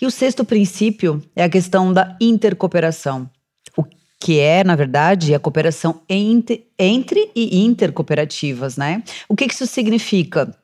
E 0.00 0.06
o 0.06 0.10
sexto 0.10 0.44
princípio 0.44 1.22
é 1.34 1.44
a 1.44 1.48
questão 1.48 1.92
da 1.92 2.16
intercooperação. 2.20 3.28
O 3.76 3.84
que 4.18 4.38
é, 4.38 4.62
na 4.62 4.76
verdade, 4.76 5.34
a 5.34 5.38
cooperação 5.38 6.02
entre, 6.08 6.66
entre 6.78 7.30
e 7.34 7.64
intercooperativas, 7.64 8.76
né? 8.76 9.02
O 9.28 9.34
que, 9.34 9.48
que 9.48 9.54
isso 9.54 9.66
significa? 9.66 10.54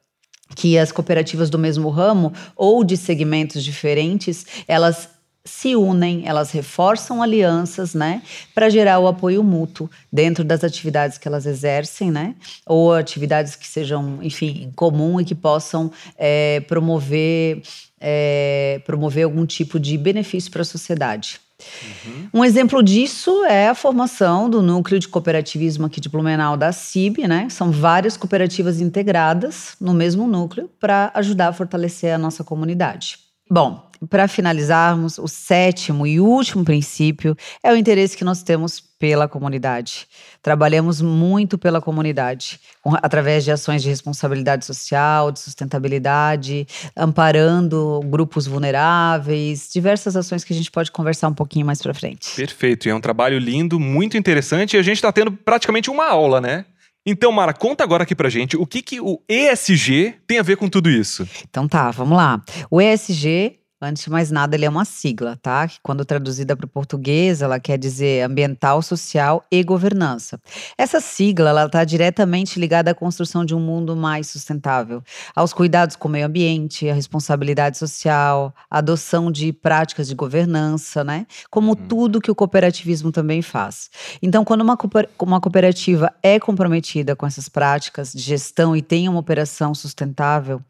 Que 0.54 0.78
as 0.78 0.92
cooperativas 0.92 1.50
do 1.50 1.58
mesmo 1.58 1.88
ramo 1.88 2.32
ou 2.54 2.84
de 2.84 2.96
segmentos 2.96 3.64
diferentes, 3.64 4.46
elas 4.68 5.15
se 5.46 5.74
unem, 5.74 6.26
elas 6.26 6.50
reforçam 6.50 7.22
alianças, 7.22 7.94
né, 7.94 8.20
para 8.54 8.68
gerar 8.68 8.98
o 8.98 9.06
apoio 9.06 9.42
mútuo 9.42 9.88
dentro 10.12 10.44
das 10.44 10.62
atividades 10.62 11.16
que 11.16 11.26
elas 11.26 11.46
exercem, 11.46 12.10
né, 12.10 12.34
ou 12.66 12.92
atividades 12.92 13.56
que 13.56 13.66
sejam, 13.66 14.18
enfim, 14.22 14.64
em 14.64 14.70
comum 14.72 15.20
e 15.20 15.24
que 15.24 15.34
possam 15.34 15.90
é, 16.18 16.60
promover 16.60 17.62
é, 17.98 18.80
promover 18.84 19.24
algum 19.24 19.46
tipo 19.46 19.80
de 19.80 19.96
benefício 19.96 20.50
para 20.50 20.62
a 20.62 20.64
sociedade. 20.64 21.40
Uhum. 21.82 22.28
Um 22.34 22.44
exemplo 22.44 22.82
disso 22.82 23.44
é 23.44 23.68
a 23.68 23.74
formação 23.74 24.50
do 24.50 24.60
núcleo 24.60 24.98
de 24.98 25.08
cooperativismo 25.08 25.86
aqui 25.86 26.00
de 26.00 26.08
Blumenau 26.08 26.56
da 26.56 26.70
CIB, 26.70 27.26
né? 27.26 27.48
São 27.48 27.70
várias 27.70 28.16
cooperativas 28.16 28.80
integradas 28.80 29.74
no 29.80 29.94
mesmo 29.94 30.26
núcleo 30.26 30.70
para 30.78 31.10
ajudar 31.14 31.48
a 31.48 31.52
fortalecer 31.52 32.14
a 32.14 32.18
nossa 32.18 32.44
comunidade. 32.44 33.18
Bom, 33.50 33.85
para 34.08 34.28
finalizarmos, 34.28 35.18
o 35.18 35.26
sétimo 35.26 36.06
e 36.06 36.20
último 36.20 36.64
princípio 36.64 37.36
é 37.62 37.72
o 37.72 37.76
interesse 37.76 38.16
que 38.16 38.24
nós 38.24 38.42
temos 38.42 38.80
pela 38.98 39.28
comunidade. 39.28 40.06
Trabalhamos 40.42 41.00
muito 41.00 41.58
pela 41.58 41.80
comunidade, 41.80 42.58
através 43.02 43.44
de 43.44 43.50
ações 43.50 43.82
de 43.82 43.88
responsabilidade 43.88 44.64
social, 44.64 45.30
de 45.30 45.40
sustentabilidade, 45.40 46.66
amparando 46.96 48.00
grupos 48.04 48.46
vulneráveis, 48.46 49.70
diversas 49.72 50.16
ações 50.16 50.44
que 50.44 50.52
a 50.52 50.56
gente 50.56 50.70
pode 50.70 50.90
conversar 50.90 51.28
um 51.28 51.34
pouquinho 51.34 51.66
mais 51.66 51.82
para 51.82 51.92
frente. 51.92 52.34
Perfeito, 52.34 52.88
e 52.88 52.90
é 52.90 52.94
um 52.94 53.00
trabalho 53.00 53.38
lindo, 53.38 53.78
muito 53.78 54.16
interessante, 54.16 54.76
e 54.76 54.78
a 54.78 54.82
gente 54.82 54.96
está 54.96 55.12
tendo 55.12 55.32
praticamente 55.32 55.90
uma 55.90 56.08
aula, 56.08 56.40
né? 56.40 56.64
Então, 57.08 57.30
Mara, 57.30 57.54
conta 57.54 57.84
agora 57.84 58.02
aqui 58.02 58.16
pra 58.16 58.28
gente 58.28 58.56
o 58.56 58.66
que, 58.66 58.82
que 58.82 59.00
o 59.00 59.22
ESG 59.28 60.16
tem 60.26 60.40
a 60.40 60.42
ver 60.42 60.56
com 60.56 60.68
tudo 60.68 60.90
isso. 60.90 61.26
Então 61.48 61.68
tá, 61.68 61.92
vamos 61.92 62.16
lá. 62.16 62.42
O 62.68 62.80
ESG 62.80 63.60
Antes 63.78 64.04
de 64.04 64.10
mais 64.10 64.30
nada, 64.30 64.56
ele 64.56 64.64
é 64.64 64.70
uma 64.70 64.86
sigla, 64.86 65.36
tá? 65.36 65.68
Que 65.68 65.76
quando 65.82 66.02
traduzida 66.02 66.56
para 66.56 66.64
o 66.64 66.68
português, 66.68 67.42
ela 67.42 67.60
quer 67.60 67.76
dizer 67.76 68.22
ambiental, 68.22 68.80
social 68.80 69.44
e 69.52 69.62
governança. 69.62 70.40
Essa 70.78 70.98
sigla, 70.98 71.50
ela 71.50 71.66
está 71.66 71.84
diretamente 71.84 72.58
ligada 72.58 72.92
à 72.92 72.94
construção 72.94 73.44
de 73.44 73.54
um 73.54 73.60
mundo 73.60 73.94
mais 73.94 74.28
sustentável, 74.28 75.02
aos 75.34 75.52
cuidados 75.52 75.94
com 75.94 76.08
o 76.08 76.10
meio 76.10 76.24
ambiente, 76.24 76.88
à 76.88 76.94
responsabilidade 76.94 77.76
social, 77.76 78.54
à 78.70 78.78
adoção 78.78 79.30
de 79.30 79.52
práticas 79.52 80.08
de 80.08 80.14
governança, 80.14 81.04
né? 81.04 81.26
Como 81.50 81.72
uhum. 81.72 81.86
tudo 81.86 82.20
que 82.20 82.30
o 82.30 82.34
cooperativismo 82.34 83.12
também 83.12 83.42
faz. 83.42 83.90
Então, 84.22 84.42
quando 84.42 84.62
uma, 84.62 84.78
uma 85.18 85.38
cooperativa 85.38 86.10
é 86.22 86.40
comprometida 86.40 87.14
com 87.14 87.26
essas 87.26 87.46
práticas 87.46 88.14
de 88.14 88.22
gestão 88.22 88.74
e 88.74 88.80
tem 88.80 89.06
uma 89.06 89.20
operação 89.20 89.74
sustentável, 89.74 90.62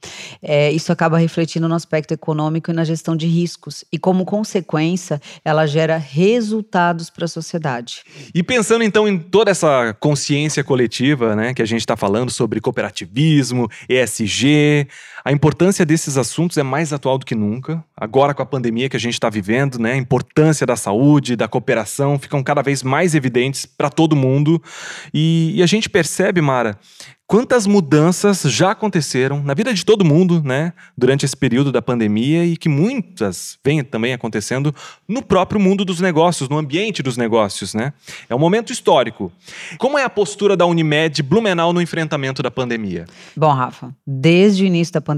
é, 0.43 0.73
isso 0.73 0.91
acaba 0.91 1.19
refletindo 1.19 1.69
no 1.69 1.75
aspecto 1.77 2.13
econômico 2.13 2.73
e 2.73 2.75
na 2.75 2.83
gestão 2.83 2.96
gestão 2.97 3.15
de 3.15 3.26
riscos 3.26 3.85
e, 3.93 3.99
como 3.99 4.25
consequência, 4.25 5.21
ela 5.45 5.67
gera 5.67 5.97
resultados 5.97 7.11
para 7.11 7.26
a 7.26 7.29
sociedade. 7.29 8.03
E 8.35 8.43
pensando 8.43 8.83
então 8.83 9.07
em 9.07 9.19
toda 9.19 9.50
essa 9.50 9.95
consciência 10.00 10.65
coletiva, 10.65 11.37
né, 11.37 11.55
que 11.55 11.62
a 11.62 11.67
gente 11.67 11.81
está 11.81 11.97
falando 11.97 12.31
sobre 12.31 12.61
cooperativismo, 12.61 13.69
ESG, 13.88 14.88
a 15.26 15.33
importância 15.33 15.85
desses 15.85 16.16
assuntos 16.16 16.56
é 16.56 16.62
mais 16.62 16.92
atual 16.92 17.18
do 17.18 17.26
que 17.26 17.35
nunca. 17.35 17.83
Agora 17.97 18.33
com 18.33 18.45
a 18.45 18.47
pandemia 18.47 18.88
que 18.88 18.97
a 18.97 19.00
gente 19.00 19.14
está 19.14 19.28
vivendo, 19.28 19.76
né, 19.76 19.95
a 19.95 19.97
importância 19.97 20.64
da 20.64 20.76
saúde, 20.76 21.35
da 21.35 21.49
cooperação 21.49 22.16
ficam 22.16 22.45
cada 22.45 22.62
vez 22.62 22.80
mais 22.85 23.12
evidentes 23.12 23.66
para 23.66 23.90
todo 23.90 24.14
mundo. 24.14 24.62
E, 25.12 25.50
e 25.56 25.64
a 25.64 25.66
gente 25.66 25.90
percebe, 25.90 26.40
Mara, 26.40 26.78
quantas 27.26 27.66
mudanças 27.66 28.42
já 28.42 28.71
aconteceram 28.71 29.42
na 29.42 29.52
vida 29.52 29.75
de 29.75 29.85
todo 29.85 30.04
mundo, 30.04 30.40
né, 30.45 30.73
durante 30.97 31.25
esse 31.25 31.37
período 31.37 31.73
da 31.73 31.83
pandemia 31.83 32.45
e 32.45 32.56
que 32.56 32.68
muitas 32.68 33.59
vêm 33.64 33.83
também 33.83 34.12
acontecendo 34.12 34.75
no 35.09 35.23
próprio 35.23 35.61
mundo 35.61 35.85
dos 35.85 36.00
negócios, 36.00 36.49
no 36.49 36.56
ambiente 36.56 37.02
dos 37.02 37.16
negócios, 37.16 37.75
né? 37.75 37.92
É 38.28 38.35
um 38.35 38.38
momento 38.38 38.73
histórico. 38.73 39.33
Como 39.78 39.99
é 39.99 40.04
a 40.04 40.11
postura 40.11 40.56
da 40.56 40.66
Unimed 40.66 41.23
Blumenau 41.23 41.73
no 41.73 41.83
enfrentamento 41.83 42.42
da 42.42 42.50
pandemia? 42.50 43.06
Bom, 43.37 43.52
Rafa, 43.52 43.95
desde 44.06 44.62
o 44.62 44.66
início 44.66 44.95
da 44.95 45.00
pandemia, 45.00 45.16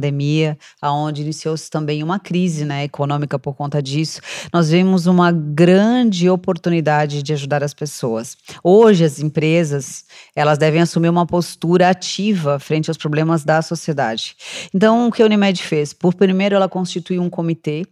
aonde 0.80 1.22
iniciou-se 1.22 1.70
também 1.70 2.02
uma 2.02 2.18
crise, 2.18 2.64
né, 2.64 2.84
econômica 2.84 3.38
por 3.38 3.54
conta 3.54 3.82
disso, 3.82 4.20
nós 4.52 4.70
vimos 4.70 5.06
uma 5.06 5.32
grande 5.32 6.28
oportunidade 6.28 7.22
de 7.22 7.32
ajudar 7.32 7.62
as 7.62 7.74
pessoas. 7.74 8.36
Hoje 8.62 9.04
as 9.04 9.18
empresas, 9.18 10.04
elas 10.34 10.58
devem 10.58 10.80
assumir 10.80 11.08
uma 11.08 11.26
postura 11.26 11.88
ativa 11.88 12.58
frente 12.58 12.90
aos 12.90 12.96
problemas 12.96 13.44
da 13.44 13.60
sociedade. 13.62 14.36
Então, 14.74 15.08
o 15.08 15.12
que 15.12 15.22
a 15.22 15.26
Unimed 15.26 15.62
fez? 15.62 15.92
Por 15.92 16.14
primeiro, 16.14 16.54
ela 16.54 16.68
constituiu 16.68 17.22
um 17.22 17.30
comitê. 17.30 17.86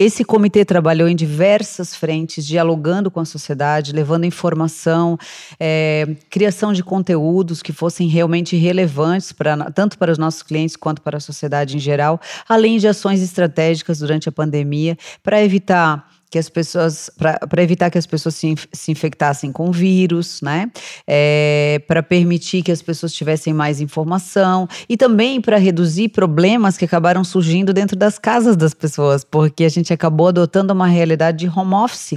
Esse 0.00 0.24
comitê 0.24 0.64
trabalhou 0.64 1.08
em 1.08 1.16
diversas 1.16 1.92
frentes, 1.92 2.46
dialogando 2.46 3.10
com 3.10 3.18
a 3.18 3.24
sociedade, 3.24 3.92
levando 3.92 4.24
informação, 4.24 5.18
é, 5.58 6.06
criação 6.30 6.72
de 6.72 6.84
conteúdos 6.84 7.62
que 7.62 7.72
fossem 7.72 8.06
realmente 8.06 8.54
relevantes 8.54 9.32
para 9.32 9.72
tanto 9.72 9.98
para 9.98 10.12
os 10.12 10.16
nossos 10.16 10.44
clientes 10.44 10.76
quanto 10.76 11.02
para 11.02 11.16
a 11.16 11.20
sociedade 11.20 11.76
em 11.76 11.80
geral, 11.80 12.20
além 12.48 12.78
de 12.78 12.86
ações 12.86 13.20
estratégicas 13.20 13.98
durante 13.98 14.28
a 14.28 14.32
pandemia 14.32 14.96
para 15.20 15.42
evitar 15.42 16.08
que 16.30 16.38
as 16.38 16.48
pessoas 16.48 17.10
para 17.16 17.62
evitar 17.62 17.90
que 17.90 17.98
as 17.98 18.06
pessoas 18.06 18.34
se, 18.34 18.54
se 18.72 18.90
infectassem 18.90 19.50
com 19.50 19.70
vírus, 19.72 20.40
né? 20.42 20.70
É, 21.06 21.80
para 21.86 22.02
permitir 22.02 22.62
que 22.62 22.72
as 22.72 22.82
pessoas 22.82 23.12
tivessem 23.12 23.54
mais 23.54 23.80
informação 23.80 24.68
e 24.88 24.96
também 24.96 25.40
para 25.40 25.56
reduzir 25.56 26.08
problemas 26.10 26.76
que 26.76 26.84
acabaram 26.84 27.24
surgindo 27.24 27.72
dentro 27.72 27.96
das 27.96 28.18
casas 28.18 28.56
das 28.56 28.74
pessoas, 28.74 29.24
porque 29.24 29.64
a 29.64 29.68
gente 29.68 29.92
acabou 29.92 30.28
adotando 30.28 30.72
uma 30.72 30.86
realidade 30.86 31.38
de 31.38 31.48
home 31.48 31.74
office. 31.74 32.14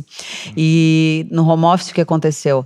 E 0.56 1.26
no 1.32 1.48
home 1.48 1.66
office 1.66 1.92
o 1.92 1.94
que 1.94 2.02
aconteceu? 2.02 2.66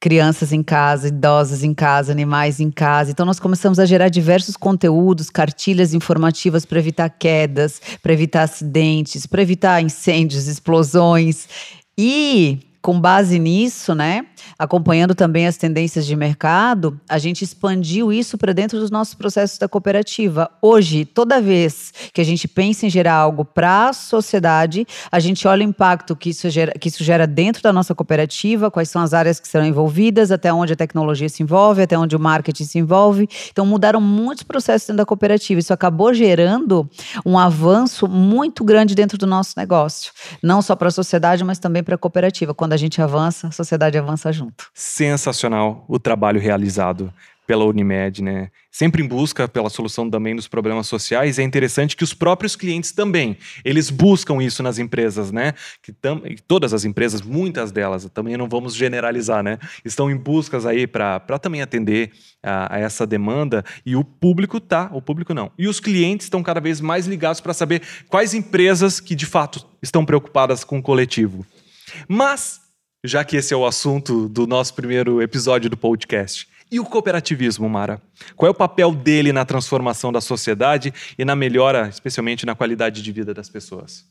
Crianças 0.00 0.52
em 0.52 0.62
casa, 0.62 1.08
idosos 1.08 1.62
em 1.64 1.74
casa, 1.74 2.12
animais 2.12 2.60
em 2.60 2.70
casa. 2.70 3.10
Então 3.10 3.26
nós 3.26 3.40
começamos 3.40 3.78
a 3.78 3.86
gerar 3.86 4.08
diversos 4.08 4.56
conteúdos, 4.56 5.30
cartilhas 5.30 5.92
informativas 5.92 6.64
para 6.64 6.78
evitar 6.78 7.08
quedas, 7.08 7.80
para 8.02 8.12
evitar 8.12 8.42
acidentes, 8.42 9.26
para 9.26 9.42
evitar 9.42 9.82
incêndios, 9.82 10.46
explosões. 10.46 11.48
E 11.96 12.60
com 12.80 13.00
base 13.00 13.38
nisso, 13.38 13.94
né, 13.94 14.24
acompanhando 14.58 15.14
também 15.14 15.46
as 15.46 15.56
tendências 15.56 16.06
de 16.06 16.14
mercado, 16.16 17.00
a 17.08 17.18
gente 17.18 17.42
expandiu 17.42 18.12
isso 18.12 18.36
para 18.38 18.52
dentro 18.52 18.78
dos 18.78 18.90
nossos 18.90 19.14
processos 19.14 19.58
da 19.58 19.68
cooperativa. 19.68 20.50
Hoje, 20.60 21.04
toda 21.04 21.40
vez 21.40 21.92
que 22.12 22.20
a 22.20 22.24
gente 22.24 22.46
pensa 22.46 22.86
em 22.86 22.90
gerar 22.90 23.14
algo 23.14 23.44
para 23.44 23.88
a 23.88 23.92
sociedade, 23.92 24.86
a 25.10 25.20
gente 25.20 25.46
olha 25.46 25.64
o 25.64 25.68
impacto 25.68 26.16
que 26.16 26.30
isso, 26.30 26.48
gera, 26.50 26.72
que 26.72 26.88
isso 26.88 27.02
gera 27.02 27.26
dentro 27.26 27.62
da 27.62 27.72
nossa 27.72 27.94
cooperativa, 27.94 28.70
quais 28.70 28.90
são 28.90 29.02
as 29.02 29.14
áreas 29.14 29.40
que 29.40 29.48
serão 29.48 29.66
envolvidas, 29.66 30.30
até 30.30 30.52
onde 30.52 30.72
a 30.72 30.76
tecnologia 30.76 31.28
se 31.28 31.42
envolve, 31.42 31.82
até 31.82 31.98
onde 31.98 32.16
o 32.16 32.20
marketing 32.20 32.64
se 32.64 32.78
envolve. 32.78 33.28
Então, 33.50 33.64
mudaram 33.66 34.00
muitos 34.00 34.42
processos 34.42 34.88
dentro 34.88 34.98
da 34.98 35.06
cooperativa. 35.06 35.60
Isso 35.60 35.72
acabou 35.72 36.12
gerando 36.12 36.88
um 37.24 37.38
avanço 37.38 38.08
muito 38.08 38.64
grande 38.64 38.94
dentro 38.94 39.18
do 39.18 39.26
nosso 39.26 39.54
negócio, 39.56 40.12
não 40.42 40.62
só 40.62 40.74
para 40.74 40.88
a 40.88 40.90
sociedade, 40.90 41.44
mas 41.44 41.58
também 41.58 41.82
para 41.82 41.94
a 41.94 41.98
cooperativa. 41.98 42.54
Quando 42.54 42.72
a 42.72 42.76
gente 42.76 43.00
avança, 43.00 43.48
a 43.48 43.50
sociedade 43.50 43.98
avança 43.98 44.27
junto. 44.32 44.70
Sensacional 44.74 45.84
o 45.88 45.98
trabalho 45.98 46.40
realizado 46.40 47.12
pela 47.48 47.64
Unimed, 47.64 48.22
né? 48.22 48.50
Sempre 48.70 49.02
em 49.02 49.08
busca 49.08 49.48
pela 49.48 49.70
solução 49.70 50.10
também 50.10 50.36
dos 50.36 50.46
problemas 50.46 50.86
sociais. 50.86 51.38
É 51.38 51.42
interessante 51.42 51.96
que 51.96 52.04
os 52.04 52.12
próprios 52.12 52.54
clientes 52.54 52.92
também, 52.92 53.38
eles 53.64 53.88
buscam 53.88 54.42
isso 54.42 54.62
nas 54.62 54.78
empresas, 54.78 55.32
né? 55.32 55.54
Que 55.82 55.90
tam, 55.90 56.20
todas 56.46 56.74
as 56.74 56.84
empresas, 56.84 57.22
muitas 57.22 57.72
delas, 57.72 58.06
também 58.12 58.36
não 58.36 58.46
vamos 58.50 58.74
generalizar, 58.74 59.42
né? 59.42 59.58
Estão 59.82 60.10
em 60.10 60.16
buscas 60.16 60.66
aí 60.66 60.86
para 60.86 61.38
também 61.40 61.62
atender 61.62 62.12
a, 62.42 62.76
a, 62.76 62.78
essa 62.78 63.06
demanda 63.06 63.64
e 63.84 63.96
o 63.96 64.04
público 64.04 64.60
tá, 64.60 64.90
o 64.92 65.00
público 65.00 65.32
não. 65.32 65.50
E 65.58 65.66
os 65.66 65.80
clientes 65.80 66.26
estão 66.26 66.42
cada 66.42 66.60
vez 66.60 66.82
mais 66.82 67.06
ligados 67.06 67.40
para 67.40 67.54
saber 67.54 67.80
quais 68.10 68.34
empresas 68.34 69.00
que 69.00 69.14
de 69.14 69.24
fato 69.24 69.66
estão 69.82 70.04
preocupadas 70.04 70.64
com 70.64 70.78
o 70.78 70.82
coletivo. 70.82 71.46
Mas 72.06 72.67
já 73.04 73.24
que 73.24 73.36
esse 73.36 73.54
é 73.54 73.56
o 73.56 73.66
assunto 73.66 74.28
do 74.28 74.46
nosso 74.46 74.74
primeiro 74.74 75.22
episódio 75.22 75.70
do 75.70 75.76
podcast. 75.76 76.48
E 76.70 76.78
o 76.80 76.84
cooperativismo, 76.84 77.68
Mara? 77.68 78.02
Qual 78.36 78.48
é 78.48 78.50
o 78.50 78.54
papel 78.54 78.92
dele 78.92 79.32
na 79.32 79.44
transformação 79.44 80.12
da 80.12 80.20
sociedade 80.20 80.92
e 81.16 81.24
na 81.24 81.34
melhora, 81.34 81.88
especialmente 81.88 82.44
na 82.44 82.54
qualidade 82.54 83.00
de 83.00 83.12
vida 83.12 83.32
das 83.32 83.48
pessoas? 83.48 84.04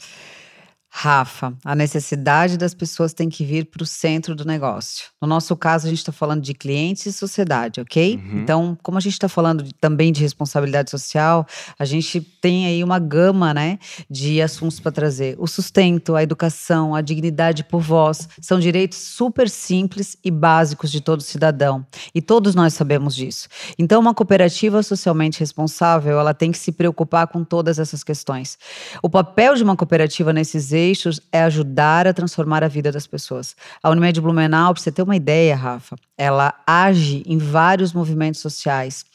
Rafa, 0.90 1.54
a 1.64 1.76
necessidade 1.76 2.58
das 2.58 2.74
pessoas 2.74 3.14
tem 3.14 3.30
que 3.30 3.46
vir 3.46 3.66
para 3.66 3.84
o 3.84 3.86
centro 3.86 4.34
do 4.34 4.46
negócio. 4.46 5.06
No 5.22 5.28
nosso 5.28 5.56
caso, 5.56 5.86
a 5.86 5.90
gente 5.90 6.00
está 6.00 6.12
falando 6.12 6.42
de 6.42 6.54
clientes 6.54 7.06
e 7.06 7.14
sociedade, 7.14 7.82
ok? 7.82 8.16
Uhum. 8.16 8.40
Então, 8.40 8.78
como 8.82 8.98
a 8.98 9.02
gente 9.02 9.14
está 9.14 9.30
falando 9.30 9.64
de, 9.64 9.74
também 9.76 10.12
de 10.12 10.22
responsabilidade 10.22 10.90
social, 10.90 11.46
a 11.78 11.86
gente 11.86 12.22
tem 12.22 12.66
aí 12.66 12.84
uma 12.84 13.00
gama, 13.00 13.54
né, 13.54 13.78
de 14.10 14.42
assuntos 14.42 14.80
para 14.80 14.92
trazer. 14.92 15.36
O 15.38 15.46
sustento, 15.46 16.16
a 16.16 16.24
educação, 16.24 16.96
a 16.96 17.02
dignidade 17.02 17.64
por 17.64 17.82
voz, 17.82 18.28
são 18.42 18.60
direitos 18.60 18.98
super 18.98 19.50
simples 19.50 20.18
e 20.24 20.32
básicos 20.32 20.92
de 20.92 21.02
todo 21.02 21.22
cidadão. 21.22 21.86
E 22.16 22.22
todos 22.22 22.56
nós 22.56 22.74
sabemos 22.74 23.16
disso. 23.16 23.48
Então, 23.78 24.00
uma 24.00 24.14
cooperativa 24.14 24.82
socialmente 24.82 25.40
responsável, 25.40 26.20
ela 26.20 26.34
tem 26.34 26.52
que 26.52 26.58
se 26.58 26.72
preocupar 26.72 27.28
com 27.28 27.44
todas 27.44 27.78
essas 27.78 28.04
questões. 28.04 28.58
O 29.04 29.10
papel 29.10 29.54
de 29.54 29.64
uma 29.64 29.76
cooperativa 29.76 30.34
nesses 30.34 30.72
eixos 30.78 31.20
é 31.32 31.42
ajudar 31.44 32.08
a 32.08 32.14
transformar 32.14 32.64
a 32.64 32.68
vida 32.68 32.92
das 32.92 33.06
pessoas. 33.06 33.56
A 33.84 33.90
Unimed 33.90 34.22
Blumenau, 34.22 34.74
para 34.74 34.82
você 34.82 34.92
ter 34.92 35.02
uma 35.02 35.16
ideia, 35.16 35.56
Rafa, 35.56 35.96
ela 36.18 36.54
age 36.66 37.24
em 37.26 37.38
vários 37.38 37.92
movimentos 37.92 38.40
sociais 38.40 39.06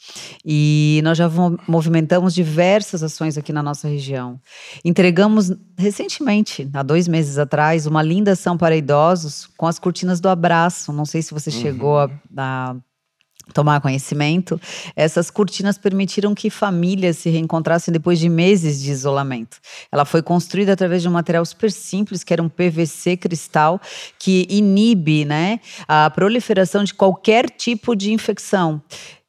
e 0.45 1.01
nós 1.03 1.17
já 1.17 1.29
movimentamos 1.67 2.33
diversas 2.33 3.01
ações 3.01 3.37
aqui 3.37 3.51
na 3.51 3.63
nossa 3.63 3.87
região. 3.87 4.39
Entregamos 4.83 5.51
recentemente, 5.77 6.69
há 6.73 6.83
dois 6.83 7.07
meses 7.07 7.37
atrás, 7.37 7.87
uma 7.87 8.03
linda 8.03 8.33
ação 8.33 8.57
para 8.57 8.75
idosos 8.75 9.49
com 9.57 9.65
as 9.65 9.79
cortinas 9.79 10.19
do 10.19 10.29
abraço. 10.29 10.93
Não 10.93 11.05
sei 11.05 11.21
se 11.21 11.33
você 11.33 11.49
uhum. 11.49 11.61
chegou 11.61 11.99
a, 11.99 12.09
a 12.37 12.75
tomar 13.53 13.81
conhecimento, 13.81 14.59
essas 14.95 15.29
cortinas 15.29 15.77
permitiram 15.77 16.33
que 16.33 16.49
famílias 16.49 17.17
se 17.17 17.29
reencontrassem 17.29 17.91
depois 17.91 18.19
de 18.19 18.29
meses 18.29 18.81
de 18.81 18.91
isolamento. 18.91 19.57
Ela 19.91 20.05
foi 20.05 20.21
construída 20.21 20.73
através 20.73 21.01
de 21.01 21.09
um 21.09 21.11
material 21.11 21.45
super 21.45 21.71
simples, 21.71 22.23
que 22.23 22.31
era 22.31 22.41
um 22.41 22.49
PVC 22.49 23.17
cristal, 23.17 23.81
que 24.17 24.47
inibe 24.49 25.25
né, 25.25 25.59
a 25.87 26.09
proliferação 26.09 26.83
de 26.83 26.93
qualquer 26.93 27.49
tipo 27.49 27.95
de 27.95 28.13
infecção. 28.13 28.81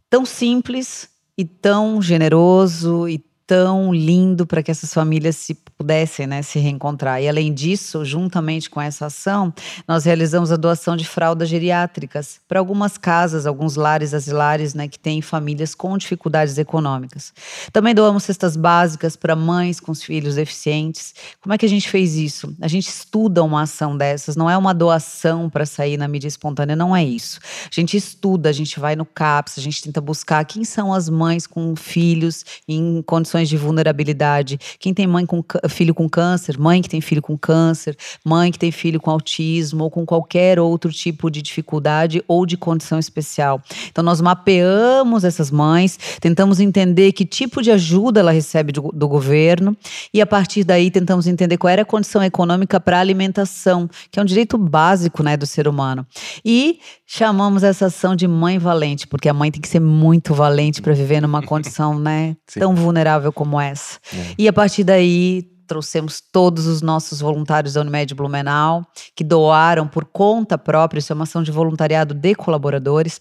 Tão 0.09 0.25
simples 0.25 1.09
e 1.37 1.45
tão 1.45 2.01
generoso 2.01 3.09
e 3.09 3.19
tão 3.47 3.93
lindo 3.93 4.47
para 4.47 4.63
que 4.63 4.71
essas 4.71 4.93
famílias 4.93 5.37
se 5.37 5.55
pudessem 5.77 6.27
né, 6.27 6.43
se 6.43 6.59
reencontrar. 6.59 7.21
E 7.23 7.29
além 7.29 7.53
disso, 7.53 8.05
juntamente 8.05 8.71
com 8.71 8.81
essa 8.81 9.07
ação, 9.07 9.53
nós 9.87 10.05
realizamos 10.05 10.53
a 10.53 10.57
doação 10.57 10.97
de 10.97 11.05
fraldas 11.05 11.49
geriátricas 11.49 12.41
para 12.49 12.59
algumas 12.59 12.97
casas, 12.97 13.47
alguns 13.47 13.77
lares 13.77 14.15
asilares 14.15 14.75
né, 14.75 14.89
que 14.89 14.99
têm 14.99 15.21
famílias 15.21 15.75
com 15.75 15.97
dificuldades 15.99 16.59
econômicas. 16.59 17.33
Também 17.73 17.95
doamos 17.95 18.25
cestas 18.25 18.57
básicas 18.57 19.17
para 19.17 19.35
mães 19.35 19.81
com 19.81 19.95
filhos 19.95 20.37
deficientes. 20.37 21.15
Como 21.41 21.53
é 21.53 21.59
que 21.59 21.67
a 21.67 21.69
gente 21.69 21.89
fez 21.89 22.15
isso? 22.17 22.55
A 22.61 22.69
gente 22.69 22.89
estuda 22.89 23.43
uma 23.43 23.63
ação 23.63 23.97
dessas, 23.97 24.37
não 24.37 24.49
é 24.49 24.57
uma 24.57 24.73
doação 24.73 25.51
para 25.51 25.67
sair 25.67 25.97
na 25.97 26.07
mídia 26.09 26.29
espontânea, 26.29 26.77
não 26.77 26.95
é 26.95 27.05
isso. 27.05 27.41
A 27.65 27.75
gente 27.75 27.97
estuda, 27.97 28.49
a 28.49 28.53
gente 28.53 28.79
vai 28.79 28.97
no 28.97 29.05
CAPS, 29.05 29.59
a 29.59 29.61
gente 29.61 29.83
tenta 29.83 30.01
buscar 30.01 30.45
quem 30.45 30.65
são 30.65 30.93
as 30.93 31.09
mães 31.09 31.47
com 31.47 31.75
filhos 31.75 32.45
em 32.69 33.03
condições 33.03 33.49
de 33.49 33.57
vulnerabilidade, 33.57 34.59
quem 34.79 34.95
tem 34.95 35.07
mãe 35.07 35.27
com 35.27 35.43
filho 35.75 35.95
com 35.95 36.09
câncer, 36.09 36.59
mãe 36.59 36.81
que 36.81 36.89
tem 36.89 37.01
filho 37.01 37.21
com 37.21 37.37
câncer, 37.37 37.97
mãe 38.25 38.51
que 38.51 38.59
tem 38.59 38.71
filho 38.71 39.01
com 39.01 39.11
autismo 39.11 39.85
ou 39.85 39.91
com 39.91 40.07
qualquer 40.07 40.59
outro 40.59 40.91
tipo 40.93 41.31
de 41.31 41.43
dificuldade 41.43 42.23
ou 42.27 42.47
de 42.47 42.57
condição 42.57 42.99
especial. 42.99 43.61
Então 43.91 44.03
nós 44.03 44.21
mapeamos 44.21 45.25
essas 45.25 45.51
mães, 45.51 45.99
tentamos 46.21 46.61
entender 46.61 47.13
que 47.13 47.27
tipo 47.27 47.61
de 47.61 47.71
ajuda 47.71 48.21
ela 48.21 48.33
recebe 48.33 48.73
do, 48.73 48.91
do 48.93 49.09
governo 49.09 49.77
e 50.13 50.21
a 50.21 50.27
partir 50.27 50.65
daí 50.65 50.91
tentamos 50.91 51.27
entender 51.27 51.57
qual 51.57 51.71
era 51.71 51.83
a 51.83 51.85
condição 51.85 52.23
econômica 52.23 52.79
para 52.79 53.01
alimentação, 53.01 53.89
que 54.11 54.19
é 54.19 54.23
um 54.23 54.25
direito 54.25 54.57
básico, 54.57 55.23
né, 55.23 55.37
do 55.37 55.47
ser 55.47 55.67
humano. 55.67 56.07
E 56.45 56.79
chamamos 57.07 57.63
essa 57.63 57.87
ação 57.87 58.15
de 58.15 58.29
mãe 58.29 58.59
valente, 58.59 59.07
porque 59.07 59.29
a 59.29 59.35
mãe 59.35 59.51
tem 59.51 59.61
que 59.61 59.69
ser 59.69 59.81
muito 59.81 60.35
valente 60.35 60.81
para 60.81 60.95
viver 60.95 61.21
numa 61.21 61.43
condição, 61.43 61.99
né, 61.99 62.37
tão 62.59 62.75
vulnerável 62.75 63.33
como 63.33 63.61
essa. 63.61 63.99
É. 64.13 64.35
E 64.39 64.49
a 64.49 64.53
partir 64.53 64.85
daí 64.85 65.49
trouxemos 65.67 66.21
todos 66.21 66.67
os 66.67 66.83
nossos 66.83 67.21
voluntários 67.21 67.75
da 67.75 67.81
Unimed 67.81 68.15
Blumenau, 68.15 68.87
que 69.15 69.25
doaram 69.25 69.87
por 69.87 70.05
conta 70.05 70.57
própria, 70.59 70.99
isso 70.99 71.13
é 71.13 71.15
uma 71.15 71.25
ação 71.25 71.43
de 71.43 71.51
voluntariado 71.53 72.15
de 72.15 72.35
colaboradores, 72.35 73.21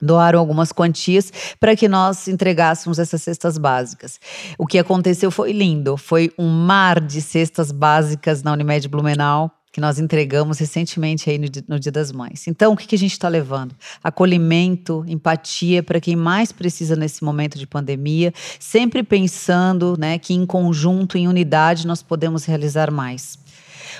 doaram 0.00 0.38
algumas 0.38 0.72
quantias 0.72 1.30
para 1.58 1.76
que 1.76 1.88
nós 1.88 2.26
entregássemos 2.26 2.98
essas 2.98 3.22
cestas 3.22 3.58
básicas. 3.58 4.18
O 4.58 4.66
que 4.66 4.78
aconteceu 4.78 5.30
foi 5.30 5.52
lindo, 5.52 5.96
foi 5.96 6.32
um 6.38 6.48
mar 6.48 7.00
de 7.00 7.20
cestas 7.20 7.70
básicas 7.70 8.42
na 8.42 8.52
Unimed 8.52 8.88
Blumenau 8.88 9.50
que 9.72 9.80
nós 9.80 9.98
entregamos 9.98 10.58
recentemente 10.58 11.30
aí 11.30 11.38
no, 11.38 11.46
no 11.68 11.78
Dia 11.78 11.92
das 11.92 12.10
Mães. 12.10 12.48
Então, 12.48 12.72
o 12.72 12.76
que, 12.76 12.86
que 12.86 12.94
a 12.94 12.98
gente 12.98 13.12
está 13.12 13.28
levando? 13.28 13.74
Acolhimento, 14.02 15.04
empatia 15.06 15.82
para 15.82 16.00
quem 16.00 16.16
mais 16.16 16.50
precisa 16.50 16.96
nesse 16.96 17.22
momento 17.22 17.58
de 17.58 17.66
pandemia, 17.66 18.32
sempre 18.58 19.02
pensando 19.02 19.96
né, 19.98 20.18
que 20.18 20.34
em 20.34 20.44
conjunto, 20.44 21.16
em 21.16 21.28
unidade, 21.28 21.86
nós 21.86 22.02
podemos 22.02 22.44
realizar 22.44 22.90
mais. 22.90 23.38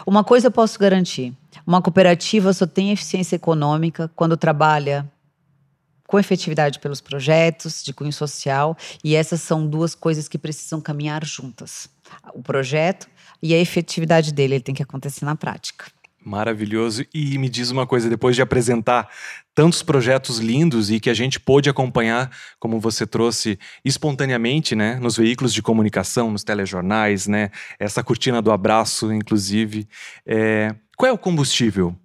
Uma 0.07 0.25
coisa 0.25 0.49
eu 0.49 0.53
posso 0.53 0.79
garantir: 0.79 1.33
uma 1.67 1.81
cooperativa 1.81 2.53
só 2.53 2.67
tem 2.67 2.91
eficiência 2.91 3.37
econômica 3.37 4.11
quando 4.17 4.37
trabalha 4.37 5.09
com 6.07 6.19
efetividade 6.19 6.81
pelos 6.81 7.01
projetos 7.01 7.85
de 7.85 7.93
cunho 7.93 8.13
social, 8.13 8.77
e 9.05 9.15
essas 9.15 9.41
são 9.41 9.65
duas 9.65 9.95
coisas 9.95 10.27
que 10.27 10.37
precisam 10.37 10.81
caminhar 10.81 11.25
juntas. 11.25 11.89
O 12.35 12.43
projeto 12.43 13.09
e 13.43 13.55
a 13.55 13.59
efetividade 13.59 14.33
dele, 14.33 14.55
ele 14.55 14.63
tem 14.63 14.75
que 14.75 14.83
acontecer 14.83 15.25
na 15.25 15.35
prática. 15.35 15.87
Maravilhoso. 16.23 17.05
E 17.15 17.39
me 17.39 17.49
diz 17.49 17.71
uma 17.71 17.87
coisa, 17.87 18.09
depois 18.09 18.37
de 18.37 18.43
apresentar 18.43 19.09
tantos 19.55 19.83
projetos 19.83 20.39
lindos 20.39 20.91
e 20.91 21.01
que 21.01 21.09
a 21.09 21.15
gente 21.15 21.41
pôde 21.41 21.71
acompanhar, 21.71 22.31
como 22.59 22.79
você 22.79 23.07
trouxe, 23.07 23.59
espontaneamente, 23.85 24.77
né, 24.77 24.97
nos 24.97 25.17
veículos 25.17 25.53
de 25.55 25.63
comunicação, 25.63 26.31
nos 26.31 26.45
telejornais, 26.45 27.27
né, 27.27 27.51
essa 27.79 28.03
cortina 28.03 28.43
do 28.43 28.53
abraço, 28.53 29.13
inclusive, 29.13 29.89
é, 30.27 30.75
qual 30.97 31.09
é 31.09 31.13
o 31.13 31.19
combustível 31.19 31.97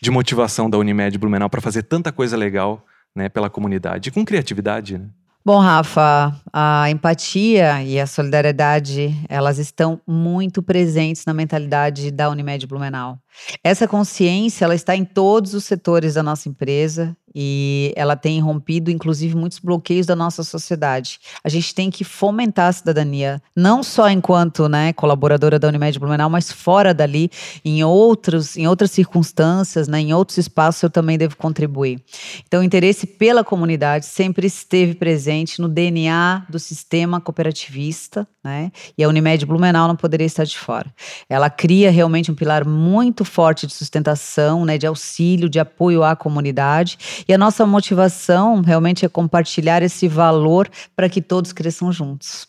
de 0.00 0.10
motivação 0.10 0.68
da 0.68 0.78
Unimed 0.78 1.16
Blumenau 1.18 1.50
para 1.50 1.60
fazer 1.60 1.82
tanta 1.82 2.10
coisa 2.10 2.36
legal 2.36 2.84
né, 3.14 3.28
pela 3.28 3.50
comunidade, 3.50 4.10
com 4.10 4.24
criatividade. 4.24 4.96
Né? 4.96 5.06
Bom, 5.44 5.58
Rafa, 5.58 6.40
a 6.52 6.88
empatia 6.88 7.82
e 7.82 7.98
a 7.98 8.06
solidariedade, 8.06 9.12
elas 9.28 9.58
estão 9.58 10.00
muito 10.06 10.62
presentes 10.62 11.24
na 11.26 11.34
mentalidade 11.34 12.12
da 12.12 12.30
Unimed 12.30 12.64
Blumenau. 12.64 13.18
Essa 13.64 13.88
consciência, 13.88 14.64
ela 14.64 14.74
está 14.76 14.94
em 14.94 15.04
todos 15.04 15.52
os 15.52 15.64
setores 15.64 16.14
da 16.14 16.22
nossa 16.22 16.48
empresa 16.48 17.16
e 17.34 17.92
ela 17.96 18.16
tem 18.16 18.40
rompido, 18.40 18.90
inclusive, 18.90 19.34
muitos 19.34 19.58
bloqueios 19.58 20.06
da 20.06 20.14
nossa 20.14 20.42
sociedade. 20.42 21.18
A 21.42 21.48
gente 21.48 21.74
tem 21.74 21.90
que 21.90 22.04
fomentar 22.04 22.68
a 22.68 22.72
cidadania, 22.72 23.42
não 23.56 23.82
só 23.82 24.08
enquanto 24.10 24.68
né, 24.68 24.92
colaboradora 24.92 25.58
da 25.58 25.68
Unimed 25.68 25.98
Blumenau, 25.98 26.28
mas 26.28 26.52
fora 26.52 26.92
dali, 26.92 27.30
em, 27.64 27.82
outros, 27.84 28.56
em 28.56 28.66
outras 28.66 28.90
circunstâncias, 28.90 29.88
né, 29.88 30.00
em 30.00 30.12
outros 30.12 30.38
espaços, 30.38 30.82
eu 30.82 30.90
também 30.90 31.16
devo 31.16 31.36
contribuir. 31.36 32.02
Então, 32.46 32.60
o 32.60 32.64
interesse 32.64 33.06
pela 33.06 33.42
comunidade 33.42 34.06
sempre 34.06 34.46
esteve 34.46 34.94
presente 34.94 35.60
no 35.60 35.68
DNA 35.68 36.46
do 36.48 36.58
sistema 36.58 37.20
cooperativista, 37.20 38.26
né, 38.44 38.70
e 38.96 39.04
a 39.04 39.08
Unimed 39.08 39.46
Blumenau 39.46 39.88
não 39.88 39.96
poderia 39.96 40.26
estar 40.26 40.44
de 40.44 40.58
fora. 40.58 40.92
Ela 41.28 41.48
cria 41.48 41.90
realmente 41.90 42.30
um 42.30 42.34
pilar 42.34 42.66
muito 42.66 43.24
forte 43.24 43.66
de 43.66 43.72
sustentação, 43.72 44.64
né, 44.64 44.76
de 44.76 44.86
auxílio, 44.86 45.48
de 45.48 45.58
apoio 45.58 46.02
à 46.02 46.14
comunidade 46.14 46.98
e 47.28 47.34
a 47.34 47.38
nossa 47.38 47.66
motivação 47.66 48.60
realmente 48.60 49.04
é 49.04 49.08
compartilhar 49.08 49.82
esse 49.82 50.08
valor 50.08 50.68
para 50.94 51.08
que 51.08 51.20
todos 51.20 51.52
cresçam 51.52 51.92
juntos. 51.92 52.46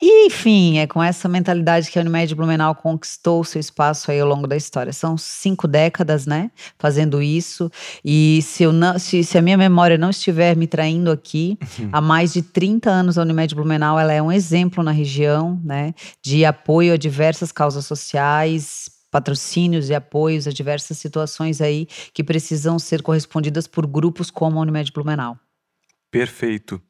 E, 0.00 0.26
enfim, 0.26 0.78
é 0.78 0.86
com 0.86 1.02
essa 1.02 1.28
mentalidade 1.28 1.90
que 1.90 1.98
a 1.98 2.02
Unimed 2.02 2.32
Blumenau 2.32 2.72
conquistou 2.72 3.42
seu 3.42 3.58
espaço 3.58 4.12
aí 4.12 4.20
ao 4.20 4.28
longo 4.28 4.46
da 4.46 4.56
história. 4.56 4.92
São 4.92 5.18
cinco 5.18 5.66
décadas, 5.66 6.24
né, 6.24 6.52
fazendo 6.78 7.20
isso. 7.20 7.70
E 8.04 8.40
se, 8.42 8.62
eu 8.62 8.72
não, 8.72 8.96
se, 8.96 9.24
se 9.24 9.36
a 9.36 9.42
minha 9.42 9.56
memória 9.56 9.98
não 9.98 10.10
estiver 10.10 10.56
me 10.56 10.68
traindo 10.68 11.10
aqui, 11.10 11.58
uhum. 11.80 11.88
há 11.90 12.00
mais 12.00 12.32
de 12.32 12.42
30 12.42 12.88
anos 12.88 13.18
a 13.18 13.22
Unimed 13.22 13.56
Blumenau 13.56 13.98
ela 13.98 14.12
é 14.12 14.22
um 14.22 14.30
exemplo 14.30 14.84
na 14.84 14.92
região, 14.92 15.60
né, 15.64 15.92
de 16.22 16.44
apoio 16.44 16.94
a 16.94 16.96
diversas 16.96 17.50
causas 17.50 17.84
sociais, 17.84 18.97
patrocínios 19.10 19.90
e 19.90 19.94
apoios 19.94 20.46
a 20.46 20.50
diversas 20.50 20.98
situações 20.98 21.60
aí 21.60 21.86
que 22.12 22.24
precisam 22.24 22.78
ser 22.78 23.02
correspondidas 23.02 23.66
por 23.66 23.86
grupos 23.86 24.30
como 24.30 24.58
a 24.58 24.62
Unimed 24.62 24.92
Blumenau. 24.92 25.38
Perfeito. 26.10 26.80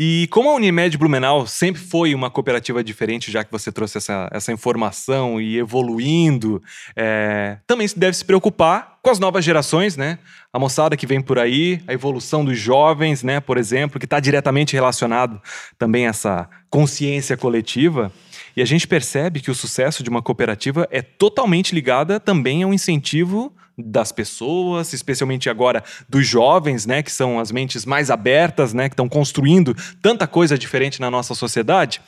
E 0.00 0.28
como 0.30 0.48
a 0.48 0.54
Unimed 0.54 0.96
Blumenau 0.96 1.44
sempre 1.44 1.82
foi 1.82 2.14
uma 2.14 2.30
cooperativa 2.30 2.84
diferente, 2.84 3.32
já 3.32 3.42
que 3.42 3.50
você 3.50 3.72
trouxe 3.72 3.98
essa, 3.98 4.28
essa 4.30 4.52
informação 4.52 5.40
e 5.40 5.58
evoluindo, 5.58 6.62
é, 6.94 7.58
também 7.66 7.88
deve 7.96 8.16
se 8.16 8.24
preocupar 8.24 8.98
com 9.02 9.10
as 9.10 9.18
novas 9.18 9.44
gerações, 9.44 9.96
né? 9.96 10.20
A 10.52 10.58
moçada 10.58 10.96
que 10.96 11.04
vem 11.04 11.20
por 11.20 11.36
aí, 11.36 11.82
a 11.88 11.92
evolução 11.92 12.44
dos 12.44 12.56
jovens, 12.56 13.24
né? 13.24 13.40
Por 13.40 13.58
exemplo, 13.58 13.98
que 13.98 14.06
está 14.06 14.20
diretamente 14.20 14.72
relacionado 14.72 15.42
também 15.76 16.06
a 16.06 16.10
essa 16.10 16.48
consciência 16.70 17.36
coletiva. 17.36 18.12
E 18.58 18.60
a 18.60 18.64
gente 18.64 18.88
percebe 18.88 19.38
que 19.38 19.52
o 19.52 19.54
sucesso 19.54 20.02
de 20.02 20.10
uma 20.10 20.20
cooperativa 20.20 20.88
é 20.90 21.00
totalmente 21.00 21.72
ligada 21.72 22.18
também 22.18 22.64
ao 22.64 22.74
incentivo 22.74 23.54
das 23.78 24.10
pessoas, 24.10 24.92
especialmente 24.92 25.48
agora 25.48 25.84
dos 26.08 26.26
jovens, 26.26 26.84
né, 26.84 27.00
que 27.00 27.12
são 27.12 27.38
as 27.38 27.52
mentes 27.52 27.86
mais 27.86 28.10
abertas, 28.10 28.74
né, 28.74 28.88
que 28.88 28.94
estão 28.94 29.08
construindo 29.08 29.76
tanta 30.02 30.26
coisa 30.26 30.58
diferente 30.58 31.00
na 31.00 31.08
nossa 31.08 31.36
sociedade. 31.36 32.00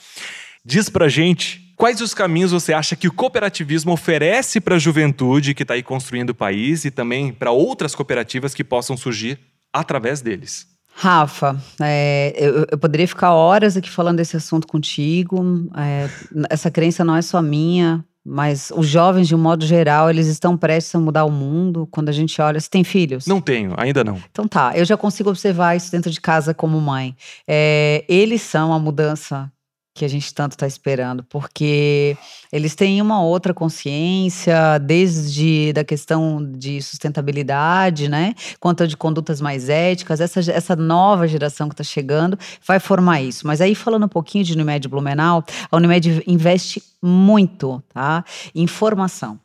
Diz 0.64 0.88
pra 0.88 1.08
gente 1.08 1.72
quais 1.76 2.00
os 2.00 2.14
caminhos 2.14 2.50
você 2.50 2.72
acha 2.72 2.96
que 2.96 3.06
o 3.06 3.12
cooperativismo 3.12 3.92
oferece 3.92 4.60
para 4.60 4.74
a 4.74 4.80
juventude 4.80 5.54
que 5.54 5.62
está 5.62 5.74
aí 5.74 5.84
construindo 5.84 6.30
o 6.30 6.34
país 6.34 6.84
e 6.84 6.90
também 6.90 7.32
para 7.32 7.52
outras 7.52 7.94
cooperativas 7.94 8.54
que 8.54 8.64
possam 8.64 8.96
surgir 8.96 9.38
através 9.72 10.20
deles. 10.20 10.66
Rafa, 10.94 11.56
é, 11.80 12.34
eu, 12.36 12.66
eu, 12.70 12.78
poderia 12.78 13.08
ficar 13.08 13.32
horas 13.32 13.76
aqui 13.76 13.88
falando 13.88 14.18
desse 14.18 14.36
assunto 14.36 14.66
contigo. 14.66 15.68
É, 15.76 16.08
essa 16.50 16.70
crença 16.70 17.04
não 17.04 17.16
é 17.16 17.22
só 17.22 17.40
minha, 17.40 18.04
mas 18.24 18.70
os 18.76 18.86
jovens, 18.86 19.26
de 19.26 19.34
um 19.34 19.38
modo 19.38 19.64
geral, 19.64 20.10
eles 20.10 20.26
estão 20.26 20.56
prestes 20.56 20.94
a 20.94 21.00
mudar 21.00 21.24
o 21.24 21.30
mundo. 21.30 21.88
Quando 21.90 22.10
a 22.10 22.12
gente 22.12 22.40
olha, 22.40 22.60
você 22.60 22.68
tem 22.68 22.84
filhos? 22.84 23.26
Não 23.26 23.40
tenho, 23.40 23.74
ainda 23.76 24.04
não. 24.04 24.20
Então 24.30 24.46
tá, 24.46 24.72
eu 24.76 24.84
já 24.84 24.96
consigo 24.96 25.30
observar 25.30 25.74
isso 25.74 25.90
dentro 25.90 26.10
de 26.10 26.20
casa 26.20 26.52
como 26.52 26.80
mãe. 26.80 27.16
É, 27.48 28.04
eles 28.08 28.42
são 28.42 28.72
a 28.72 28.78
mudança 28.78 29.50
que 29.94 30.04
a 30.04 30.08
gente 30.08 30.32
tanto 30.32 30.52
está 30.52 30.66
esperando, 30.66 31.24
porque 31.24 32.16
eles 32.52 32.74
têm 32.74 33.02
uma 33.02 33.22
outra 33.22 33.52
consciência, 33.52 34.78
desde 34.78 35.72
da 35.72 35.84
questão 35.84 36.42
de 36.56 36.80
sustentabilidade, 36.80 38.08
né, 38.08 38.34
quanto 38.58 38.86
de 38.86 38.96
condutas 38.96 39.40
mais 39.40 39.68
éticas. 39.68 40.20
Essa, 40.20 40.40
essa 40.50 40.76
nova 40.76 41.26
geração 41.26 41.68
que 41.68 41.74
está 41.74 41.84
chegando 41.84 42.38
vai 42.66 42.78
formar 42.78 43.20
isso. 43.20 43.46
Mas 43.46 43.60
aí, 43.60 43.74
falando 43.74 44.04
um 44.04 44.08
pouquinho 44.08 44.44
de 44.44 44.52
Unimed 44.52 44.88
Blumenau, 44.88 45.44
a 45.70 45.76
Unimed 45.76 46.22
investe 46.26 46.82
muito 47.02 47.82
tá, 47.92 48.24
em 48.54 48.66
formação. 48.66 49.38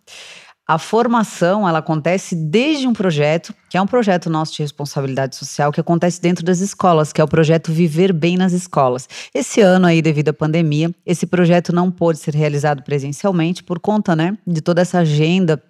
A 0.68 0.80
formação, 0.80 1.70
ela 1.70 1.78
acontece 1.78 2.36
desde 2.36 2.88
um 2.88 2.94
projeto, 2.94 3.54
que 3.70 3.78
é 3.78 3.82
um 3.82 3.86
projeto 3.86 4.32
nosso 4.32 4.56
de 4.56 4.64
responsabilidade 4.64 5.36
social, 5.36 5.72
que 5.72 5.80
acontece 5.80 6.20
dentro 6.20 6.44
das 6.44 6.60
escolas, 6.60 7.14
que 7.14 7.22
é 7.22 7.24
o 7.24 7.28
projeto 7.28 7.72
Viver 7.72 8.12
Bem 8.12 8.36
nas 8.36 8.52
Escolas. 8.52 9.08
Esse 9.32 9.62
ano 9.62 9.86
aí, 9.86 10.02
devido 10.02 10.30
à 10.30 10.34
pandemia, 10.34 10.90
esse 11.06 11.28
projeto 11.28 11.72
não 11.72 11.92
pôde 11.92 12.18
ser 12.18 12.34
realizado 12.34 12.82
presencialmente 12.82 13.64
por 13.64 13.80
conta, 13.80 14.16
né, 14.16 14.36
de 14.46 14.60
toda 14.60 14.82
essa 14.82 14.98
agenda 14.98 15.62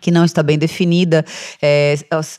que 0.00 0.10
não 0.10 0.24
está 0.24 0.42
bem 0.42 0.58
definida. 0.58 1.24
É, 1.62 1.94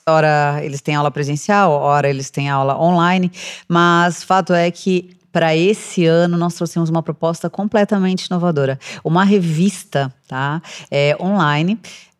ora 0.05 0.59
eles 0.61 0.81
têm 0.81 0.95
aula 0.95 1.09
presencial, 1.09 1.71
ora 1.71 2.09
eles 2.09 2.29
têm 2.29 2.49
aula 2.49 2.77
online, 2.77 3.31
mas 3.69 4.21
fato 4.21 4.53
é 4.53 4.69
que 4.69 5.15
para 5.35 5.53
esse 5.53 6.05
ano 6.05 6.37
nós 6.37 6.53
trouxemos 6.53 6.89
uma 6.89 7.03
proposta 7.03 7.49
completamente 7.49 8.27
inovadora, 8.27 8.79
uma 9.03 9.25
revista, 9.25 10.09
tá, 10.29 10.61
é, 10.89 11.13
online 11.19 11.77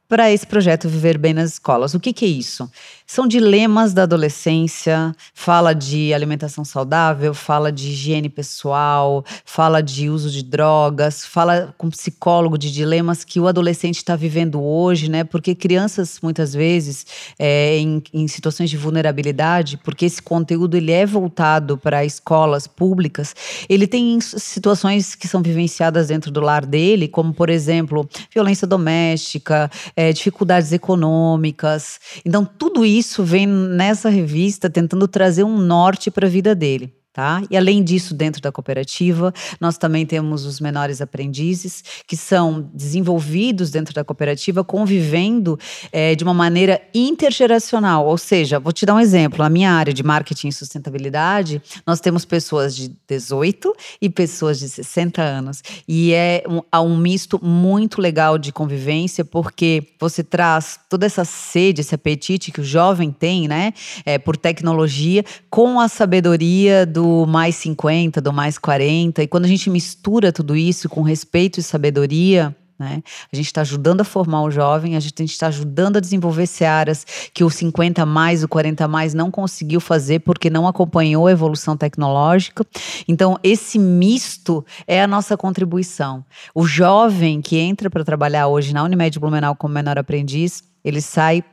para 0.08 0.32
esse 0.32 0.46
projeto 0.46 0.88
Viver 0.88 1.18
Bem 1.18 1.34
nas 1.34 1.54
Escolas. 1.54 1.94
O 1.94 2.00
que, 2.00 2.14
que 2.14 2.26
é 2.26 2.28
isso? 2.28 2.70
São 3.08 3.28
dilemas 3.28 3.94
da 3.94 4.04
adolescência, 4.04 5.16
fala 5.34 5.74
de 5.74 6.14
alimentação 6.14 6.66
saudável, 6.66 7.34
fala 7.34 7.72
de 7.72 7.90
higiene 7.90 8.30
pessoal, 8.30 9.24
fala 9.46 9.82
de 9.82 10.10
uso 10.10 10.32
de 10.32 10.44
drogas, 10.44 11.24
fala 11.24 11.74
com 11.78 11.90
psicólogo 11.90 12.58
de 12.58 12.72
dilemas 12.72 13.24
que 13.24 13.40
o 13.40 13.48
adolescente 13.48 13.98
está 13.98 14.16
vivendo 14.16 14.62
hoje, 14.62 15.10
né? 15.10 15.24
Porque 15.24 15.54
crianças, 15.54 16.20
muitas 16.22 16.54
vezes, 16.54 17.06
é, 17.38 17.78
em, 17.78 18.02
em 18.12 18.28
situações 18.28 18.70
de 18.70 18.78
vulnerabilidade, 18.78 19.78
porque 19.78 20.06
esse 20.06 20.22
conteúdo 20.22 20.76
ele 20.76 20.92
é 20.92 21.06
voltado 21.06 21.78
para 21.78 22.04
escolas 22.04 22.66
públicas, 22.66 23.36
ele 23.70 23.86
tem 23.86 24.20
situações 24.20 25.14
que 25.14 25.28
são 25.28 25.42
vivenciadas 25.44 26.08
dentro 26.08 26.32
do 26.32 26.42
lar 26.42 26.66
dele, 26.66 27.08
como, 27.08 27.34
por 27.34 27.50
exemplo, 27.50 28.10
violência 28.34 28.66
doméstica, 28.68 29.70
é, 29.96 30.12
dificuldades 30.12 30.72
econômicas. 30.72 32.00
Então, 32.26 32.46
tudo 32.46 32.86
isso 32.86 33.06
isso 33.06 33.24
vem 33.24 33.48
nessa 33.48 34.10
revista 34.10 34.70
tentando 34.70 35.08
trazer 35.08 35.44
um 35.44 35.58
norte 35.58 36.10
para 36.10 36.28
a 36.28 36.30
vida 36.30 36.56
dele. 36.56 36.94
Tá? 37.16 37.42
E 37.50 37.56
além 37.56 37.82
disso, 37.82 38.14
dentro 38.14 38.42
da 38.42 38.52
cooperativa, 38.52 39.34
nós 39.58 39.78
também 39.78 40.06
temos 40.06 40.44
os 40.44 40.60
menores 40.60 41.00
aprendizes, 41.00 41.82
que 42.06 42.18
são 42.18 42.70
desenvolvidos 42.74 43.72
dentro 43.72 43.94
da 43.94 44.04
cooperativa, 44.04 44.66
convivendo 44.66 45.58
é, 45.94 46.14
de 46.14 46.26
uma 46.26 46.34
maneira 46.34 46.82
intergeracional. 46.94 48.06
Ou 48.06 48.18
seja, 48.18 48.60
vou 48.60 48.74
te 48.74 48.86
dar 48.86 48.96
um 48.96 49.00
exemplo: 49.00 49.40
na 49.42 49.50
minha 49.50 49.72
área 49.72 49.94
de 49.94 50.04
marketing 50.04 50.50
e 50.50 50.52
sustentabilidade, 50.52 51.62
nós 51.88 52.02
temos 52.02 52.26
pessoas 52.26 52.76
de 52.76 52.92
18 53.08 53.74
e 54.02 54.10
pessoas 54.10 54.60
de 54.60 54.68
60 54.68 55.22
anos. 55.22 55.64
E 55.88 56.12
é 56.12 56.44
um, 56.46 56.60
há 56.70 56.82
um 56.82 56.98
misto 56.98 57.40
muito 57.42 58.02
legal 58.02 58.38
de 58.38 58.52
convivência, 58.52 59.24
porque 59.24 59.88
você 59.98 60.22
traz 60.22 60.78
toda 60.90 61.06
essa 61.06 61.24
sede, 61.24 61.80
esse 61.80 61.96
apetite 61.96 62.52
que 62.52 62.60
o 62.60 62.66
jovem 62.66 63.10
tem, 63.10 63.48
né, 63.48 63.72
é, 64.06 64.18
por 64.18 64.36
tecnologia, 64.36 65.24
com 65.50 65.80
a 65.80 65.88
sabedoria 65.88 66.86
do 66.86 67.05
do 67.06 67.26
mais 67.28 67.56
50, 67.56 68.20
do 68.20 68.34
mais 68.34 68.58
40. 68.58 69.22
E 69.22 69.28
quando 69.28 69.46
a 69.46 69.48
gente 69.48 69.70
mistura 69.70 70.32
tudo 70.32 70.56
isso 70.56 70.90
com 70.90 71.04
respeito 71.04 71.60
e 71.60 71.64
sabedoria, 71.64 72.56
né? 72.78 73.02
A 73.32 73.36
gente 73.36 73.46
está 73.46 73.62
ajudando 73.62 74.02
a 74.02 74.04
formar 74.04 74.42
o 74.42 74.52
jovem, 74.52 74.98
a 74.98 75.00
gente 75.00 75.24
está 75.24 75.48
ajudando 75.48 75.96
a 75.96 76.00
desenvolver 76.02 76.46
searas 76.46 77.06
que 77.34 77.42
o 77.42 77.50
50 77.50 78.06
mais, 78.06 78.44
o 78.44 78.50
40 78.50 78.86
mais 78.88 79.14
não 79.14 79.32
conseguiu 79.32 79.80
fazer 79.80 80.20
porque 80.20 80.50
não 80.50 80.68
acompanhou 80.68 81.28
a 81.28 81.32
evolução 81.32 81.78
tecnológica. 81.78 82.66
Então, 83.08 83.40
esse 83.42 83.80
misto 83.80 84.66
é 84.86 85.02
a 85.02 85.08
nossa 85.08 85.38
contribuição. 85.38 86.26
O 86.54 86.66
jovem 86.66 87.42
que 87.42 87.56
entra 87.58 87.90
para 87.90 88.04
trabalhar 88.04 88.48
hoje 88.48 88.74
na 88.74 88.84
Unimed 88.84 89.18
Blumenau 89.20 89.56
como 89.56 89.74
menor 89.74 89.98
aprendiz, 89.98 90.62
ele 90.84 91.00
sai 91.00 91.44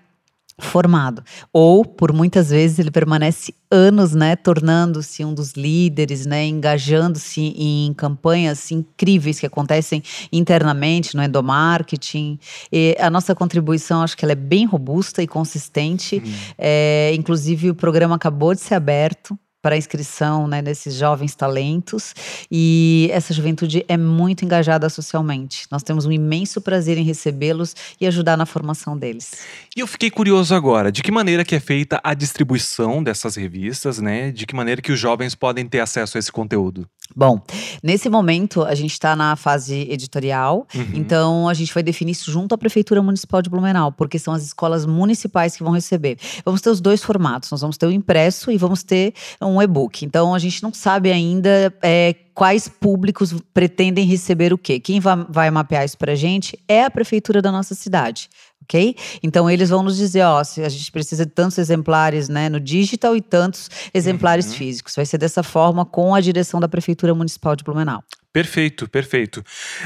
formado. 0.58 1.22
Ou, 1.52 1.84
por 1.84 2.12
muitas 2.12 2.50
vezes, 2.50 2.78
ele 2.78 2.90
permanece 2.90 3.54
anos, 3.70 4.12
né, 4.14 4.36
tornando-se 4.36 5.24
um 5.24 5.32
dos 5.32 5.52
líderes, 5.52 6.26
né, 6.26 6.46
engajando-se 6.46 7.40
em 7.40 7.92
campanhas 7.94 8.70
incríveis 8.70 9.40
que 9.40 9.46
acontecem 9.46 10.02
internamente 10.30 11.16
no 11.16 11.22
endomarketing. 11.22 12.38
E 12.70 12.96
a 13.00 13.08
nossa 13.08 13.34
contribuição, 13.34 14.02
acho 14.02 14.16
que 14.16 14.24
ela 14.24 14.32
é 14.32 14.36
bem 14.36 14.66
robusta 14.66 15.22
e 15.22 15.26
consistente. 15.26 16.22
Hum. 16.24 16.32
É, 16.58 17.12
inclusive, 17.14 17.70
o 17.70 17.74
programa 17.74 18.16
acabou 18.16 18.54
de 18.54 18.60
ser 18.60 18.74
aberto 18.74 19.38
para 19.62 19.76
inscrição 19.76 20.48
né, 20.48 20.60
nesses 20.60 20.94
jovens 20.94 21.36
talentos 21.36 22.14
e 22.50 23.08
essa 23.12 23.32
juventude 23.32 23.84
é 23.88 23.96
muito 23.96 24.44
engajada 24.44 24.90
socialmente. 24.90 25.66
Nós 25.70 25.84
temos 25.84 26.04
um 26.04 26.10
imenso 26.10 26.60
prazer 26.60 26.98
em 26.98 27.04
recebê-los 27.04 27.74
e 28.00 28.06
ajudar 28.06 28.36
na 28.36 28.44
formação 28.44 28.98
deles. 28.98 29.30
E 29.76 29.80
eu 29.80 29.86
fiquei 29.86 30.10
curioso 30.10 30.54
agora, 30.54 30.90
de 30.90 31.02
que 31.02 31.12
maneira 31.12 31.44
que 31.44 31.54
é 31.54 31.60
feita 31.60 32.00
a 32.02 32.12
distribuição 32.12 33.02
dessas 33.02 33.36
revistas, 33.36 34.00
né? 34.00 34.32
De 34.32 34.44
que 34.44 34.54
maneira 34.54 34.82
que 34.82 34.90
os 34.90 34.98
jovens 34.98 35.34
podem 35.36 35.66
ter 35.66 35.80
acesso 35.80 36.18
a 36.18 36.20
esse 36.20 36.32
conteúdo? 36.32 36.88
Bom, 37.14 37.40
nesse 37.82 38.08
momento 38.08 38.62
a 38.62 38.74
gente 38.74 38.92
está 38.92 39.14
na 39.14 39.36
fase 39.36 39.86
editorial, 39.90 40.66
uhum. 40.74 40.86
então 40.94 41.48
a 41.48 41.54
gente 41.54 41.72
vai 41.72 41.82
definir 41.82 42.12
isso 42.12 42.30
junto 42.30 42.54
à 42.54 42.58
Prefeitura 42.58 43.02
Municipal 43.02 43.42
de 43.42 43.50
Blumenau, 43.50 43.92
porque 43.92 44.18
são 44.18 44.32
as 44.32 44.42
escolas 44.42 44.86
municipais 44.86 45.56
que 45.56 45.62
vão 45.62 45.72
receber. 45.72 46.18
Vamos 46.44 46.60
ter 46.60 46.70
os 46.70 46.80
dois 46.80 47.02
formatos, 47.02 47.50
nós 47.50 47.60
vamos 47.60 47.76
ter 47.76 47.86
o 47.86 47.90
impresso 47.90 48.50
e 48.50 48.56
vamos 48.56 48.82
ter 48.82 49.14
um 49.40 49.60
e-book. 49.60 50.04
Então 50.04 50.34
a 50.34 50.38
gente 50.38 50.62
não 50.62 50.72
sabe 50.72 51.10
ainda 51.10 51.72
é, 51.82 52.14
quais 52.34 52.68
públicos 52.68 53.34
pretendem 53.52 54.06
receber 54.06 54.52
o 54.52 54.58
quê. 54.58 54.80
Quem 54.80 55.00
vai, 55.00 55.26
vai 55.28 55.50
mapear 55.50 55.84
isso 55.84 55.98
para 55.98 56.12
a 56.12 56.16
gente 56.16 56.58
é 56.66 56.84
a 56.84 56.90
Prefeitura 56.90 57.42
da 57.42 57.52
nossa 57.52 57.74
cidade 57.74 58.28
ok? 58.62 58.96
Então 59.22 59.50
eles 59.50 59.70
vão 59.70 59.82
nos 59.82 59.96
dizer, 59.96 60.22
ó, 60.22 60.42
se 60.42 60.62
a 60.62 60.68
gente 60.68 60.90
precisa 60.90 61.26
de 61.26 61.32
tantos 61.32 61.58
exemplares, 61.58 62.28
né, 62.28 62.48
no 62.48 62.60
digital 62.60 63.16
e 63.16 63.20
tantos 63.20 63.70
exemplares 63.92 64.46
uhum. 64.46 64.52
físicos. 64.54 64.94
Vai 64.94 65.06
ser 65.06 65.18
dessa 65.18 65.42
forma 65.42 65.84
com 65.84 66.14
a 66.14 66.20
direção 66.20 66.60
da 66.60 66.68
Prefeitura 66.68 67.14
Municipal 67.14 67.56
de 67.56 67.64
Blumenau. 67.64 68.02
Perfeito, 68.32 68.88
perfeito. 68.88 69.44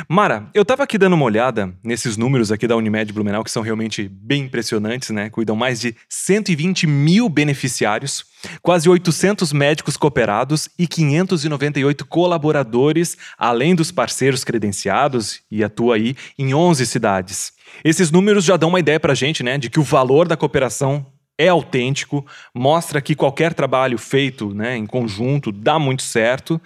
Mara, 0.08 0.48
eu 0.54 0.62
estava 0.62 0.84
aqui 0.84 0.96
dando 0.96 1.14
uma 1.14 1.24
olhada 1.24 1.74
nesses 1.82 2.16
números 2.16 2.52
aqui 2.52 2.68
da 2.68 2.76
Unimed 2.76 3.12
Blumenau, 3.12 3.42
que 3.42 3.50
são 3.50 3.60
realmente 3.60 4.08
bem 4.08 4.44
impressionantes, 4.44 5.10
né? 5.10 5.28
Cuidam 5.28 5.56
mais 5.56 5.80
de 5.80 5.96
120 6.08 6.86
mil 6.86 7.28
beneficiários, 7.28 8.24
quase 8.62 8.88
800 8.88 9.52
médicos 9.52 9.96
cooperados 9.96 10.68
e 10.78 10.86
598 10.86 12.06
colaboradores, 12.06 13.16
além 13.36 13.74
dos 13.74 13.90
parceiros 13.90 14.44
credenciados, 14.44 15.40
e 15.50 15.64
atua 15.64 15.96
aí 15.96 16.14
em 16.38 16.54
11 16.54 16.86
cidades. 16.86 17.52
Esses 17.82 18.12
números 18.12 18.44
já 18.44 18.56
dão 18.56 18.68
uma 18.68 18.78
ideia 18.78 19.00
para 19.00 19.10
a 19.10 19.16
gente, 19.16 19.42
né, 19.42 19.58
de 19.58 19.68
que 19.68 19.80
o 19.80 19.82
valor 19.82 20.28
da 20.28 20.36
cooperação 20.36 21.04
é 21.38 21.48
autêntico, 21.48 22.24
mostra 22.54 23.00
que 23.00 23.14
qualquer 23.14 23.52
trabalho 23.52 23.98
feito 23.98 24.54
né, 24.54 24.76
em 24.76 24.86
conjunto 24.86 25.52
dá 25.52 25.78
muito 25.78 26.02
certo. 26.02 26.60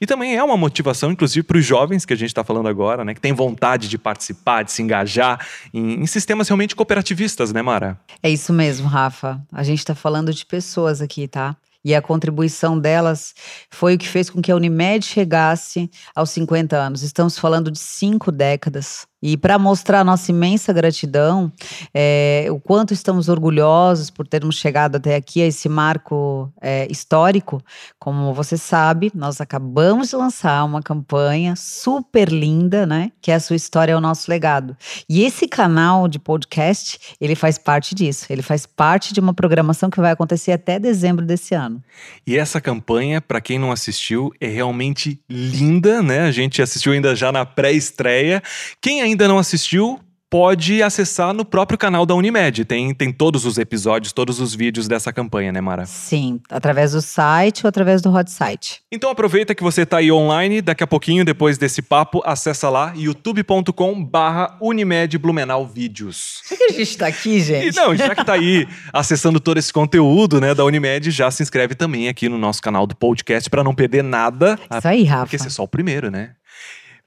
E 0.00 0.06
também 0.06 0.36
é 0.36 0.42
uma 0.42 0.56
motivação, 0.56 1.10
inclusive, 1.10 1.42
para 1.42 1.58
os 1.58 1.64
jovens 1.64 2.04
que 2.04 2.12
a 2.12 2.16
gente 2.16 2.28
está 2.28 2.44
falando 2.44 2.68
agora, 2.68 3.04
né? 3.04 3.14
Que 3.14 3.20
tem 3.20 3.32
vontade 3.32 3.88
de 3.88 3.96
participar, 3.96 4.62
de 4.62 4.72
se 4.72 4.82
engajar 4.82 5.46
em, 5.72 6.02
em, 6.02 6.06
sistemas 6.06 6.48
realmente 6.48 6.76
cooperativistas, 6.76 7.52
né, 7.52 7.62
Mara? 7.62 7.98
É 8.22 8.30
isso 8.30 8.52
mesmo, 8.52 8.86
Rafa. 8.88 9.40
A 9.52 9.62
gente 9.62 9.78
está 9.78 9.94
falando 9.94 10.32
de 10.32 10.44
pessoas 10.44 11.00
aqui, 11.00 11.26
tá? 11.26 11.56
E 11.84 11.94
a 11.94 12.02
contribuição 12.02 12.76
delas 12.76 13.32
foi 13.70 13.94
o 13.94 13.98
que 13.98 14.08
fez 14.08 14.28
com 14.28 14.42
que 14.42 14.50
a 14.50 14.56
Unimed 14.56 15.06
chegasse 15.06 15.88
aos 16.16 16.30
50 16.30 16.76
anos. 16.76 17.02
Estamos 17.02 17.38
falando 17.38 17.70
de 17.70 17.78
cinco 17.78 18.32
décadas 18.32 19.06
e 19.22 19.36
para 19.36 19.58
mostrar 19.58 20.04
nossa 20.04 20.30
imensa 20.30 20.72
gratidão, 20.72 21.50
é, 21.94 22.46
o 22.50 22.60
quanto 22.60 22.92
estamos 22.92 23.28
orgulhosos 23.28 24.10
por 24.10 24.26
termos 24.26 24.56
chegado 24.56 24.96
até 24.96 25.14
aqui, 25.14 25.42
a 25.42 25.46
esse 25.46 25.68
marco 25.68 26.52
é, 26.60 26.86
histórico, 26.90 27.62
como 27.98 28.34
você 28.34 28.56
sabe, 28.56 29.10
nós 29.14 29.40
acabamos 29.40 30.10
de 30.10 30.16
lançar 30.16 30.64
uma 30.64 30.82
campanha 30.82 31.54
super 31.56 32.28
linda, 32.28 32.86
né? 32.86 33.10
Que 33.22 33.30
é 33.30 33.34
a 33.34 33.40
sua 33.40 33.56
história 33.56 33.92
é 33.92 33.96
o 33.96 34.00
nosso 34.00 34.30
legado. 34.30 34.76
E 35.08 35.24
esse 35.24 35.48
canal 35.48 36.08
de 36.08 36.18
podcast, 36.18 37.16
ele 37.20 37.34
faz 37.34 37.56
parte 37.56 37.94
disso. 37.94 38.26
Ele 38.28 38.42
faz 38.42 38.66
parte 38.66 39.14
de 39.14 39.20
uma 39.20 39.32
programação 39.32 39.88
que 39.88 40.00
vai 40.00 40.12
acontecer 40.12 40.52
até 40.52 40.78
dezembro 40.78 41.24
desse 41.24 41.54
ano. 41.54 41.82
E 42.26 42.36
essa 42.36 42.60
campanha, 42.60 43.20
para 43.20 43.40
quem 43.40 43.58
não 43.58 43.72
assistiu, 43.72 44.32
é 44.40 44.46
realmente 44.46 45.18
linda, 45.28 46.02
né? 46.02 46.20
A 46.22 46.30
gente 46.30 46.60
assistiu 46.60 46.92
ainda 46.92 47.16
já 47.16 47.32
na 47.32 47.46
pré-estreia. 47.46 48.42
Quem 48.80 49.05
ainda 49.06 49.26
não 49.26 49.38
assistiu, 49.38 50.00
pode 50.28 50.82
acessar 50.82 51.32
no 51.32 51.44
próprio 51.44 51.78
canal 51.78 52.04
da 52.04 52.14
Unimed. 52.14 52.64
Tem, 52.64 52.92
tem 52.94 53.12
todos 53.12 53.44
os 53.44 53.58
episódios, 53.58 54.12
todos 54.12 54.40
os 54.40 54.54
vídeos 54.54 54.88
dessa 54.88 55.12
campanha, 55.12 55.52
né, 55.52 55.60
Mara? 55.60 55.86
Sim, 55.86 56.40
através 56.50 56.92
do 56.92 57.00
site 57.00 57.64
ou 57.64 57.68
através 57.68 58.02
do 58.02 58.12
hot 58.12 58.30
site. 58.30 58.80
Então 58.90 59.10
aproveita 59.10 59.54
que 59.54 59.62
você 59.62 59.82
está 59.82 59.98
aí 59.98 60.10
online, 60.10 60.60
daqui 60.60 60.82
a 60.82 60.86
pouquinho, 60.86 61.24
depois 61.24 61.58
desse 61.58 61.80
papo, 61.80 62.22
acessa 62.24 62.68
lá 62.68 62.92
youtube.com 62.96 64.04
barra 64.04 64.56
Unimed 64.60 65.16
Blumenau 65.18 65.66
Vídeos. 65.66 66.42
Já 66.48 66.56
que 66.56 66.64
a 66.64 66.68
gente 66.68 66.82
está 66.82 67.06
aqui, 67.06 67.40
gente? 67.40 67.74
E, 67.74 67.76
não, 67.76 67.94
já 67.94 68.14
que 68.14 68.20
está 68.20 68.34
aí 68.34 68.66
acessando 68.92 69.38
todo 69.38 69.58
esse 69.58 69.72
conteúdo, 69.72 70.40
né, 70.40 70.54
da 70.54 70.64
Unimed, 70.64 71.10
já 71.10 71.30
se 71.30 71.42
inscreve 71.42 71.74
também 71.74 72.08
aqui 72.08 72.28
no 72.28 72.38
nosso 72.38 72.60
canal 72.60 72.86
do 72.86 72.96
podcast 72.96 73.48
para 73.48 73.62
não 73.62 73.74
perder 73.74 74.02
nada. 74.02 74.58
Isso 74.76 74.88
aí, 74.88 75.04
Rafa. 75.04 75.22
Porque 75.22 75.36
esse 75.36 75.46
é 75.46 75.50
só 75.50 75.62
o 75.62 75.68
primeiro, 75.68 76.10
né? 76.10 76.32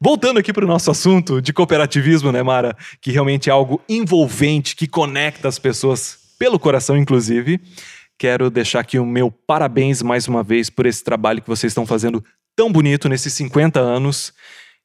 Voltando 0.01 0.39
aqui 0.39 0.53
para 0.53 0.63
o 0.63 0.67
nosso 0.67 0.89
assunto 0.89 1.41
de 1.41 1.51
cooperativismo, 1.51 2.31
né, 2.31 2.41
Mara? 2.41 2.73
Que 3.01 3.11
realmente 3.11 3.49
é 3.49 3.51
algo 3.51 3.81
envolvente, 3.89 4.73
que 4.73 4.87
conecta 4.87 5.49
as 5.49 5.59
pessoas 5.59 6.17
pelo 6.39 6.57
coração, 6.57 6.95
inclusive. 6.95 7.59
Quero 8.17 8.49
deixar 8.49 8.79
aqui 8.79 8.97
o 8.97 9.05
meu 9.05 9.29
parabéns 9.29 10.01
mais 10.01 10.25
uma 10.25 10.41
vez 10.41 10.69
por 10.69 10.85
esse 10.85 11.03
trabalho 11.03 11.41
que 11.41 11.49
vocês 11.49 11.71
estão 11.71 11.85
fazendo 11.85 12.23
tão 12.55 12.71
bonito 12.71 13.09
nesses 13.09 13.33
50 13.33 13.81
anos. 13.81 14.33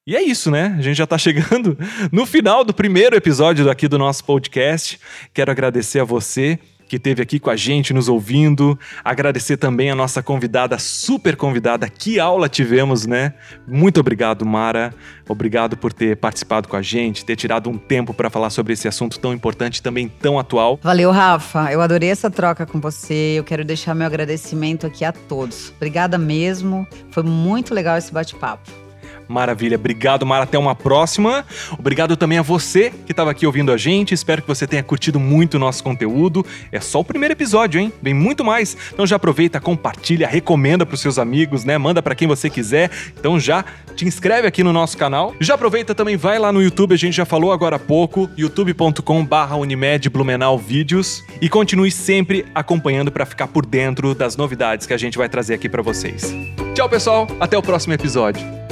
E 0.04 0.16
é 0.16 0.22
isso, 0.22 0.50
né? 0.50 0.74
A 0.76 0.82
gente 0.82 0.96
já 0.96 1.04
está 1.04 1.16
chegando 1.16 1.78
no 2.10 2.26
final 2.26 2.64
do 2.64 2.74
primeiro 2.74 3.14
episódio 3.14 3.70
aqui 3.70 3.86
do 3.86 3.98
nosso 3.98 4.24
podcast. 4.24 4.98
Quero 5.32 5.50
agradecer 5.50 6.00
a 6.00 6.04
você 6.04 6.58
que 6.94 6.96
esteve 6.96 7.22
aqui 7.22 7.40
com 7.40 7.50
a 7.50 7.56
gente, 7.56 7.92
nos 7.92 8.08
ouvindo. 8.08 8.78
Agradecer 9.04 9.56
também 9.56 9.90
a 9.90 9.96
nossa 9.96 10.22
convidada, 10.22 10.78
super 10.78 11.34
convidada. 11.34 11.88
Que 11.88 12.20
aula 12.20 12.48
tivemos, 12.48 13.04
né? 13.04 13.34
Muito 13.66 13.98
obrigado, 13.98 14.46
Mara. 14.46 14.94
Obrigado 15.28 15.76
por 15.76 15.92
ter 15.92 16.16
participado 16.16 16.68
com 16.68 16.76
a 16.76 16.82
gente, 16.82 17.24
ter 17.24 17.34
tirado 17.34 17.68
um 17.68 17.76
tempo 17.76 18.14
para 18.14 18.30
falar 18.30 18.50
sobre 18.50 18.74
esse 18.74 18.86
assunto 18.86 19.18
tão 19.18 19.32
importante 19.32 19.78
e 19.78 19.82
também 19.82 20.06
tão 20.08 20.38
atual. 20.38 20.78
Valeu, 20.82 21.10
Rafa. 21.10 21.72
Eu 21.72 21.80
adorei 21.80 22.10
essa 22.10 22.30
troca 22.30 22.64
com 22.64 22.80
você. 22.80 23.34
Eu 23.36 23.44
quero 23.44 23.64
deixar 23.64 23.94
meu 23.94 24.06
agradecimento 24.06 24.86
aqui 24.86 25.04
a 25.04 25.10
todos. 25.10 25.72
Obrigada 25.76 26.16
mesmo. 26.16 26.86
Foi 27.10 27.24
muito 27.24 27.74
legal 27.74 27.98
esse 27.98 28.12
bate-papo. 28.12 28.83
Maravilha, 29.28 29.76
obrigado, 29.76 30.26
Mara. 30.26 30.44
Até 30.44 30.58
uma 30.58 30.74
próxima. 30.74 31.44
Obrigado 31.78 32.16
também 32.16 32.38
a 32.38 32.42
você 32.42 32.92
que 33.04 33.12
estava 33.12 33.30
aqui 33.30 33.46
ouvindo 33.46 33.72
a 33.72 33.76
gente. 33.76 34.12
Espero 34.12 34.42
que 34.42 34.48
você 34.48 34.66
tenha 34.66 34.82
curtido 34.82 35.18
muito 35.18 35.54
o 35.54 35.58
nosso 35.58 35.82
conteúdo. 35.82 36.44
É 36.70 36.80
só 36.80 37.00
o 37.00 37.04
primeiro 37.04 37.32
episódio, 37.32 37.80
hein? 37.80 37.92
Vem 38.02 38.14
muito 38.14 38.44
mais. 38.44 38.76
Então 38.92 39.06
já 39.06 39.16
aproveita, 39.16 39.60
compartilha, 39.60 40.26
recomenda 40.26 40.84
para 40.84 40.94
os 40.94 41.00
seus 41.00 41.18
amigos, 41.18 41.64
né? 41.64 41.78
Manda 41.78 42.02
para 42.02 42.14
quem 42.14 42.28
você 42.28 42.50
quiser. 42.50 42.90
Então 43.18 43.38
já 43.40 43.64
te 43.96 44.04
inscreve 44.04 44.46
aqui 44.46 44.62
no 44.62 44.72
nosso 44.72 44.96
canal. 44.96 45.34
Já 45.40 45.54
aproveita 45.54 45.94
também, 45.94 46.16
vai 46.16 46.38
lá 46.38 46.52
no 46.52 46.62
YouTube, 46.62 46.94
a 46.94 46.98
gente 46.98 47.14
já 47.16 47.24
falou 47.24 47.52
agora 47.52 47.76
há 47.76 47.78
pouco, 47.78 48.28
youtube.com/unimed 48.36 50.10
Blumenau 50.10 50.58
Vídeos 50.58 51.22
e 51.40 51.48
continue 51.48 51.90
sempre 51.90 52.44
acompanhando 52.54 53.10
para 53.10 53.24
ficar 53.24 53.48
por 53.48 53.64
dentro 53.64 54.14
das 54.14 54.36
novidades 54.36 54.86
que 54.86 54.92
a 54.92 54.98
gente 54.98 55.16
vai 55.16 55.28
trazer 55.28 55.54
aqui 55.54 55.68
para 55.68 55.82
vocês. 55.82 56.34
Tchau, 56.74 56.88
pessoal. 56.88 57.26
Até 57.38 57.56
o 57.56 57.62
próximo 57.62 57.94
episódio. 57.94 58.63